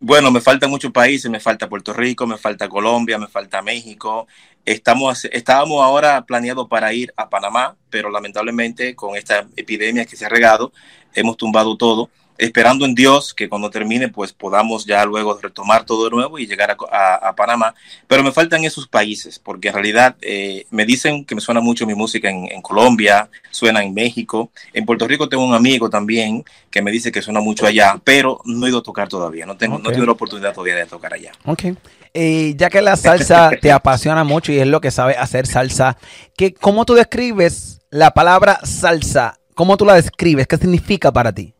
Bueno, 0.00 0.30
me 0.30 0.40
faltan 0.40 0.70
muchos 0.70 0.92
países, 0.92 1.30
me 1.30 1.40
falta 1.40 1.68
Puerto 1.68 1.92
Rico, 1.92 2.26
me 2.26 2.36
falta 2.36 2.68
Colombia, 2.68 3.18
me 3.18 3.28
falta 3.28 3.62
México. 3.62 4.26
Estamos, 4.64 5.24
estábamos 5.26 5.82
ahora 5.82 6.24
planeados 6.26 6.68
para 6.68 6.92
ir 6.92 7.12
a 7.16 7.30
Panamá, 7.30 7.76
pero 7.90 8.10
lamentablemente 8.10 8.94
con 8.94 9.16
esta 9.16 9.46
epidemia 9.56 10.04
que 10.04 10.16
se 10.16 10.26
ha 10.26 10.28
regado, 10.28 10.72
hemos 11.14 11.36
tumbado 11.36 11.76
todo, 11.76 12.10
esperando 12.38 12.84
en 12.84 12.94
Dios 12.94 13.32
que 13.34 13.48
cuando 13.48 13.70
termine, 13.70 14.08
pues 14.08 14.32
podamos 14.32 14.84
ya 14.86 15.04
luego 15.04 15.38
retomar 15.40 15.84
todo 15.84 16.04
de 16.04 16.10
nuevo 16.10 16.38
y 16.38 16.46
llegar 16.46 16.70
a, 16.70 16.76
a- 16.90 17.28
a 17.28 17.34
Panamá. 17.36 17.74
Pero 18.08 18.22
me 18.22 18.32
faltan 18.32 18.64
esos 18.64 18.88
países, 18.88 19.38
porque 19.38 19.68
en 19.68 19.74
realidad 19.74 20.16
eh, 20.20 20.66
me 20.70 20.84
dicen 20.84 21.24
que 21.24 21.34
me 21.34 21.40
suena 21.40 21.60
mucho 21.60 21.86
mi 21.86 21.94
música 21.94 22.28
en, 22.30 22.50
en 22.50 22.60
Colombia, 22.62 23.28
suena 23.50 23.82
en 23.84 23.94
México. 23.94 24.50
En 24.72 24.84
Puerto 24.84 25.06
Rico 25.06 25.28
tengo 25.28 25.44
un 25.44 25.54
amigo 25.54 25.88
también 25.90 26.44
que 26.70 26.82
me 26.82 26.90
dice 26.90 27.12
que 27.12 27.22
suena 27.22 27.40
mucho 27.40 27.66
allá, 27.66 28.00
pero 28.02 28.40
no 28.44 28.66
he 28.66 28.70
ido 28.70 28.78
a 28.78 28.82
tocar 28.82 29.08
todavía, 29.08 29.46
no 29.46 29.56
tengo, 29.56 29.76
Ok. 29.76 29.82
no 29.82 29.88
he 29.88 29.92
tenido 29.92 30.06
la 30.06 30.12
oportunidad 30.12 30.52
todavía 30.52 30.74
de 30.76 30.86
tocar 30.86 31.14
allá. 31.14 31.32
Ok. 31.44 31.64
Eh, 32.16 32.54
ya 32.56 32.70
que 32.70 32.80
la 32.82 32.96
salsa 32.96 33.50
te 33.60 33.72
apasiona 33.72 34.24
mucho 34.24 34.52
y 34.52 34.58
es 34.58 34.66
lo 34.66 34.80
que 34.80 34.90
sabes 34.90 35.16
hacer 35.18 35.46
salsa, 35.46 35.96
¿qué, 36.36 36.52
¿cómo 36.54 36.84
tú 36.84 36.94
describes 36.94 37.80
la 37.90 38.12
palabra 38.12 38.58
salsa? 38.64 39.38
¿Cómo 39.54 39.76
tú 39.76 39.84
la 39.84 39.94
describes? 39.94 40.46
¿Qué 40.48 40.56
significa 40.56 41.12
para 41.12 41.32
ti? 41.32 41.53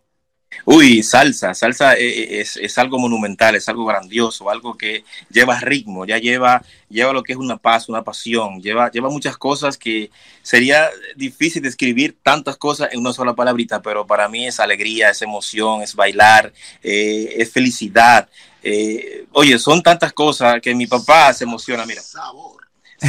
Uy, 0.65 1.03
salsa, 1.03 1.55
salsa 1.55 1.95
eh, 1.95 2.41
es, 2.41 2.57
es 2.57 2.79
algo 2.79 2.99
monumental, 2.99 3.55
es 3.55 3.69
algo 3.69 3.85
grandioso, 3.85 4.51
algo 4.51 4.77
que 4.77 5.05
lleva 5.31 5.61
ritmo, 5.61 6.07
ya 6.07 6.19
lleva, 6.19 6.63
lleva 6.89 7.13
lo 7.13 7.23
que 7.23 7.33
es 7.33 7.39
una 7.39 7.57
paz, 7.57 7.89
una 7.89 8.03
pasión, 8.03 8.63
lleva, 8.63 8.91
lleva 8.91 9.11
muchas 9.11 9.37
cosas 9.37 9.77
que 9.77 10.11
sería 10.43 10.89
difícil 11.17 11.63
describir 11.63 12.17
tantas 12.23 12.57
cosas 12.57 12.91
en 12.93 13.01
una 13.01 13.13
sola 13.13 13.35
palabrita, 13.35 13.83
pero 13.83 14.07
para 14.07 14.29
mí 14.29 14.47
es 14.47 14.61
alegría, 14.61 15.11
es 15.11 15.23
emoción, 15.23 15.83
es 15.83 15.95
bailar, 15.95 16.53
eh, 16.83 17.35
es 17.39 17.53
felicidad. 17.53 18.29
Eh, 18.63 19.27
oye, 19.33 19.59
son 19.59 19.83
tantas 19.83 20.13
cosas 20.13 20.61
que 20.63 20.75
mi 20.75 20.87
papá 20.87 21.33
se 21.35 21.45
emociona, 21.45 21.85
mira. 21.85 22.01
Sabor. 22.01 22.65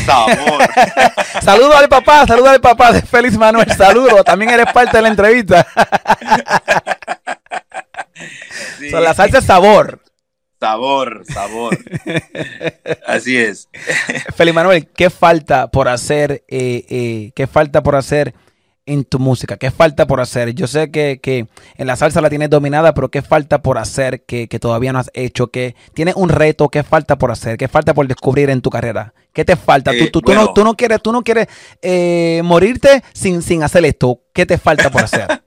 Sabor. 0.05 0.61
Saludo 1.41 1.77
al 1.77 1.87
papá, 1.87 2.25
saludo 2.27 2.49
al 2.49 2.59
papá 2.59 2.91
de 2.91 3.01
Félix 3.01 3.37
Manuel, 3.37 3.71
saludo. 3.71 4.23
También 4.23 4.51
eres 4.51 4.71
parte 4.73 4.97
de 4.97 5.03
la 5.03 5.09
entrevista. 5.09 5.65
Sí. 8.79 8.89
So, 8.89 8.99
la 8.99 9.13
salsa 9.13 9.39
es 9.39 9.45
sabor. 9.45 10.01
Sabor, 10.59 11.23
sabor. 11.31 11.77
Así 13.07 13.37
es. 13.37 13.67
Félix 14.35 14.55
Manuel, 14.55 14.87
¿qué 14.87 15.09
falta 15.09 15.67
por 15.69 15.87
hacer? 15.87 16.43
eh, 16.47 16.85
eh, 16.89 17.31
¿Qué 17.35 17.45
falta 17.47 17.83
por 17.83 17.95
hacer 17.95 18.33
en 18.87 19.03
tu 19.03 19.19
música? 19.19 19.57
¿Qué 19.57 19.69
falta 19.71 20.07
por 20.07 20.21
hacer? 20.21 20.53
Yo 20.53 20.67
sé 20.67 20.91
que, 20.91 21.19
que 21.21 21.47
en 21.75 21.87
la 21.87 21.95
salsa 21.95 22.21
la 22.21 22.29
tienes 22.29 22.49
dominada, 22.49 22.93
pero 22.93 23.09
¿qué 23.09 23.21
falta 23.21 23.61
por 23.61 23.77
hacer 23.77 24.23
que, 24.25 24.47
que 24.47 24.59
todavía 24.59 24.93
no 24.93 24.99
has 24.99 25.11
hecho? 25.13 25.47
¿Qué, 25.47 25.75
¿Tienes 25.93 26.15
un 26.15 26.29
reto? 26.29 26.69
¿Qué 26.69 26.83
falta 26.83 27.17
por 27.17 27.31
hacer? 27.31 27.57
¿Qué 27.57 27.67
falta 27.67 27.93
por 27.93 28.07
descubrir 28.07 28.49
en 28.49 28.61
tu 28.61 28.69
carrera? 28.69 29.13
¿Qué 29.33 29.43
te 29.43 29.55
falta? 29.57 29.91
tú, 29.91 29.97
Eh, 29.97 30.09
tú- 30.11 30.21
tú 30.21 30.31
no, 30.33 30.37
bueno. 30.39 30.53
tú 30.53 30.63
no 30.63 30.73
quieres, 30.75 31.01
tú 31.01 31.11
no 31.11 31.21
quieres 31.23 31.47
morirte 32.43 33.03
sin, 33.13 33.41
sin 33.41 33.61
hacer 33.63 33.85
esto. 33.85 34.21
¿Qué 34.33 34.45
te 34.45 34.57
falta 34.57 34.89
por 34.89 35.03
hacer? 35.03 35.27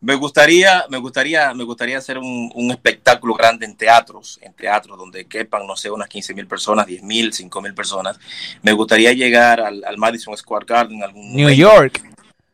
Me 0.00 0.14
gustaría, 0.14 0.84
me 0.88 0.98
gustaría, 0.98 1.52
me 1.54 1.64
gustaría 1.64 1.98
hacer 1.98 2.18
un, 2.18 2.50
un 2.54 2.70
espectáculo 2.70 3.34
grande 3.34 3.66
en 3.66 3.76
teatros, 3.76 4.38
en 4.42 4.52
teatros 4.54 4.96
donde 4.96 5.24
quepan, 5.26 5.66
no 5.66 5.76
sé, 5.76 5.90
unas 5.90 6.08
15 6.08 6.34
mil 6.34 6.46
personas, 6.46 6.86
10 6.86 7.02
mil, 7.02 7.32
5 7.32 7.60
mil 7.60 7.74
personas. 7.74 8.18
Me 8.62 8.72
gustaría 8.72 9.12
llegar 9.12 9.60
al, 9.60 9.82
al 9.84 9.98
Madison 9.98 10.36
Square 10.36 10.66
Garden, 10.68 11.02
algún 11.02 11.22
New 11.34 11.48
momento. 11.48 11.60
York. 11.60 12.02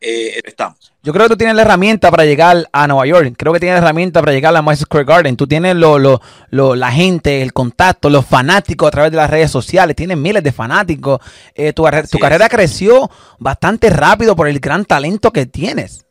Eh, 0.07 0.40
estamos. 0.45 0.92
Yo 1.03 1.12
creo 1.14 1.25
que 1.27 1.31
tú 1.31 1.37
tienes 1.38 1.57
la 1.57 1.62
herramienta 1.62 2.11
para 2.11 2.25
llegar 2.27 2.68
a 2.73 2.87
Nueva 2.87 3.07
York. 3.07 3.35
Creo 3.38 3.55
que 3.55 3.61
tienes 3.61 3.77
la 3.81 3.85
herramienta 3.87 4.21
para 4.21 4.33
llegar 4.33 4.55
a 4.55 4.61
Madison 4.61 4.85
Square 4.87 5.07
Garden. 5.07 5.37
Tú 5.37 5.47
tienes 5.47 5.77
lo, 5.77 5.99
lo, 5.99 6.21
lo- 6.51 6.75
la 6.75 6.92
gente, 6.92 7.40
el 7.40 7.55
contacto, 7.55 8.11
los 8.11 8.27
fanáticos 8.27 8.88
a 8.88 8.90
través 8.90 9.11
de 9.12 9.16
las 9.16 9.31
redes 9.31 9.51
sociales. 9.51 9.97
Tienes 9.97 10.18
miles 10.18 10.42
de 10.42 10.53
fanáticos. 10.53 11.21
Eh, 11.55 11.73
tu, 11.73 11.85
tu 12.11 12.18
carrera 12.18 12.49
creció 12.51 13.11
bastante 13.38 13.88
rápido 13.88 14.37
por 14.37 14.47
el 14.49 14.61
gran 14.61 14.85
talento 14.85 15.31
que 15.31 15.47
tienes. 15.47 16.04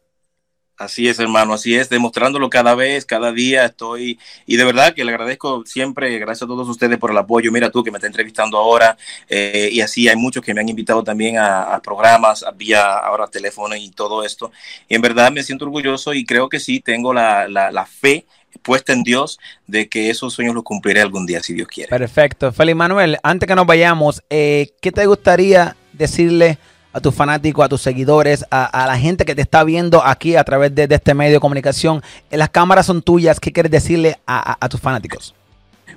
Así 0.76 1.08
es, 1.08 1.20
hermano, 1.20 1.54
así 1.54 1.76
es, 1.76 1.88
demostrándolo 1.88 2.50
cada 2.50 2.74
vez, 2.74 3.06
cada 3.06 3.32
día 3.32 3.66
estoy, 3.66 4.20
y 4.48 4.58
de 4.58 4.66
verdad 4.66 4.96
que 4.96 5.06
le 5.06 5.12
agradezco 5.12 5.64
siempre, 5.68 6.18
gracias 6.18 6.44
a 6.44 6.48
todos 6.48 6.68
ustedes 6.68 6.98
por 6.98 7.12
el 7.12 7.18
apoyo, 7.18 7.52
mira 7.52 7.70
tú 7.70 7.84
que 7.84 7.92
me 7.92 8.00
está 8.00 8.08
entrevistando 8.08 8.58
ahora, 8.58 8.98
eh, 9.30 9.70
y 9.72 9.82
así 9.82 10.10
hay 10.10 10.16
muchos 10.16 10.44
que 10.44 10.52
me 10.52 10.62
han 10.62 10.70
invitado 10.70 11.04
también 11.04 11.38
a, 11.38 11.80
programas, 11.84 12.42
a 12.42 12.52
vía 12.52 12.98
ahora 12.98 13.28
teléfono 13.28 13.76
y 13.76 13.92
todo 13.92 14.24
esto, 14.24 14.52
y 14.90 14.96
en 14.96 15.02
verdad 15.04 15.32
me 15.32 15.44
siento 15.44 15.66
orgulloso 15.66 16.12
y 16.16 16.26
creo 16.26 16.50
que 16.50 16.60
sí, 16.60 16.80
tengo 16.80 17.14
la, 17.14 17.48
la, 17.48 17.86
fe 17.86 18.26
puesta 18.64 18.94
en 18.94 19.04
Dios 19.04 19.40
de 19.68 19.88
que 19.90 20.10
esos 20.10 20.34
sueños 20.34 20.56
los 20.56 20.64
cumpliré 20.64 21.02
algún 21.02 21.28
día, 21.28 21.42
si 21.44 21.54
Dios 21.54 21.68
quiere. 21.68 21.90
Perfecto. 21.90 22.52
Félix 22.52 22.76
Manuel, 22.76 23.18
antes 23.22 23.48
que 23.48 23.56
nos 23.56 23.68
vayamos, 23.68 24.24
eh, 24.30 24.72
¿qué 24.82 24.92
te 24.92 25.06
gustaría 25.06 25.76
decirle 25.92 26.58
a 26.94 27.00
tus 27.02 27.14
fanáticos, 27.14 27.66
a 27.66 27.70
tus 27.70 27.82
seguidores, 27.82 28.46
a, 28.52 28.86
la 28.88 28.98
gente 28.98 29.26
que 29.26 29.36
te 29.36 29.42
está 29.42 29.64
viendo 29.64 30.04
aquí 30.06 30.36
a 30.36 30.44
través 30.44 30.74
de, 30.74 30.88
de 30.88 30.96
este 30.96 31.14
medio 31.14 31.34
de 31.34 31.40
comunicación? 31.40 32.02
Eh, 32.30 32.38
Las 32.38 32.50
cámaras 32.50 32.86
son 32.86 33.02
tuyas. 33.02 33.40
¿Qué 33.40 33.52
quieres 33.52 33.72
decirle 33.72 34.20
a- 34.26 34.52
a- 34.54 34.58
a 34.60 34.70
tus 34.70 34.80
fanáticos? 34.80 35.34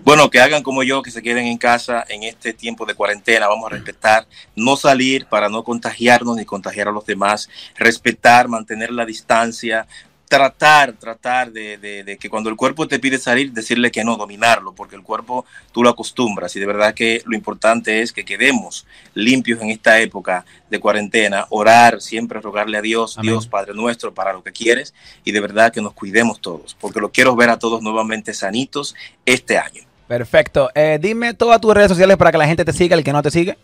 Bueno, 0.05 0.31
que 0.31 0.41
hagan 0.41 0.63
como 0.63 0.83
yo, 0.83 1.03
que 1.03 1.11
se 1.11 1.23
queden 1.23 1.47
en 1.47 1.59
casa 1.59 2.05
en 2.09 2.23
este 2.23 2.53
tiempo 2.53 2.87
de 2.87 2.95
cuarentena. 2.95 3.49
Vamos 3.49 3.67
a 3.67 3.75
respetar, 3.75 4.27
no 4.55 4.77
salir 4.77 5.27
para 5.27 5.49
no 5.49 5.65
contagiarnos 5.65 6.37
ni 6.37 6.45
contagiar 6.45 6.89
a 6.89 6.93
los 6.93 7.05
demás. 7.05 7.49
Respetar, 7.77 8.47
mantener 8.49 8.91
la 8.93 9.05
distancia. 9.05 9.87
Tratar, 10.29 10.95
tratar 10.95 11.53
de, 11.53 11.79
de- 11.79 12.03
de 12.03 12.17
que 12.19 12.29
cuando 12.29 12.51
el 12.51 12.57
cuerpo 12.57 12.89
te 12.89 12.99
pide 12.99 13.17
salir, 13.19 13.53
decirle 13.53 13.93
que 13.93 14.03
no, 14.03 14.17
dominarlo, 14.17 14.73
porque 14.75 14.97
el 14.97 15.03
cuerpo 15.03 15.47
tú 15.71 15.85
lo 15.85 15.89
acostumbras. 15.91 16.57
Y 16.57 16.61
de 16.61 16.67
verdad 16.67 16.95
que 16.95 17.23
lo 17.27 17.37
importante 17.37 18.03
es 18.03 18.13
que 18.13 18.25
quedemos 18.25 18.87
limpios 19.15 19.61
en 19.63 19.71
esta 19.71 20.01
época 20.01 20.45
de 20.69 20.81
cuarentena, 20.81 21.47
orar, 21.51 22.01
siempre 22.01 22.41
rogarle 22.41 22.77
a 22.79 22.83
Dios, 22.83 23.17
Amén. 23.19 23.33
Dios 23.33 23.47
Padre 23.47 23.73
nuestro, 23.75 24.13
para 24.15 24.33
lo 24.33 24.43
que 24.43 24.51
quieres. 24.53 24.95
Y 25.25 25.31
de 25.31 25.41
verdad 25.41 25.73
que 25.73 25.81
nos 25.81 25.93
cuidemos 25.93 26.41
todos, 26.41 26.75
porque 26.81 26.99
lo 27.01 27.13
quiero 27.13 27.37
ver 27.37 27.51
a 27.51 27.59
todos 27.61 27.81
nuevamente 27.81 28.35
sanitos 28.35 28.97
este 29.25 29.59
año. 29.59 29.83
Perfecto. 30.09 30.71
Eh, 30.75 30.99
dime 31.01 31.35
todas 31.35 31.61
tus 31.61 31.73
redes 31.75 31.89
sociales 31.89 32.17
para 32.17 32.33
que 32.33 32.39
la 32.39 32.47
gente 32.47 32.65
te 32.65 32.73
siga, 32.73 32.97
el 32.97 33.03
que 33.05 33.13
no 33.13 33.23
te 33.23 33.31
sigue. 33.31 33.57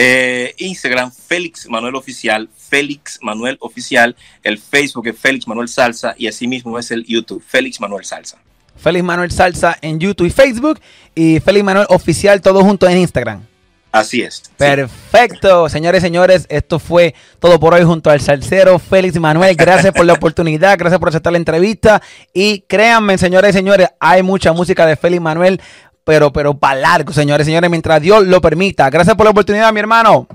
Eh, 0.00 0.54
Instagram, 0.58 1.10
Félix 1.10 1.68
Manuel 1.68 1.96
Oficial, 1.96 2.48
Félix 2.56 3.18
Manuel 3.20 3.56
Oficial, 3.58 4.14
el 4.44 4.56
Facebook 4.56 5.08
es 5.08 5.18
Félix 5.18 5.48
Manuel 5.48 5.66
Salsa 5.66 6.14
y 6.16 6.28
así 6.28 6.46
mismo 6.46 6.78
es 6.78 6.92
el 6.92 7.04
YouTube, 7.04 7.42
Félix 7.44 7.80
Manuel 7.80 8.04
Salsa. 8.04 8.38
Félix 8.76 9.04
Manuel 9.04 9.32
Salsa 9.32 9.76
en 9.82 9.98
YouTube 9.98 10.28
y 10.28 10.30
Facebook. 10.30 10.78
Y 11.16 11.40
Félix 11.40 11.64
Manuel 11.64 11.86
Oficial, 11.88 12.40
todo 12.40 12.62
junto 12.62 12.88
en 12.88 12.98
Instagram. 12.98 13.44
Así 13.90 14.22
es. 14.22 14.36
Sí. 14.36 14.52
Perfecto, 14.56 15.68
señores 15.68 16.02
y 16.02 16.06
señores, 16.06 16.46
esto 16.48 16.78
fue 16.78 17.14
todo 17.40 17.58
por 17.58 17.74
hoy 17.74 17.82
junto 17.82 18.10
al 18.10 18.20
salsero 18.20 18.78
Félix 18.78 19.18
Manuel. 19.18 19.56
Gracias 19.56 19.92
por 19.92 20.04
la 20.04 20.12
oportunidad, 20.12 20.78
gracias 20.78 21.00
por 21.00 21.08
aceptar 21.08 21.32
la 21.32 21.38
entrevista 21.38 22.02
y 22.32 22.60
créanme, 22.60 23.18
señores 23.18 23.50
y 23.50 23.58
señores, 23.58 23.88
hay 23.98 24.22
mucha 24.22 24.52
música 24.52 24.86
de 24.86 24.94
Félix 24.94 25.22
Manuel, 25.22 25.60
pero 26.08 26.32
pero 26.32 26.54
para 26.54 26.80
largo, 26.80 27.12
señores 27.12 27.44
señores, 27.46 27.68
mientras 27.68 28.00
Dios 28.00 28.26
lo 28.26 28.40
permita. 28.40 28.88
Gracias 28.88 29.14
por 29.14 29.24
la 29.24 29.30
oportunidad, 29.30 29.70
mi 29.74 29.80
hermano. 29.80 30.26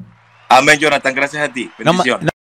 Amén, 0.47 0.77
Jonathan. 0.77 1.15
Gracias 1.15 1.49
a 1.49 1.51
ti. 1.51 1.67
No 1.79 1.93
Bendiciones. 1.93 2.25
no 2.25 2.31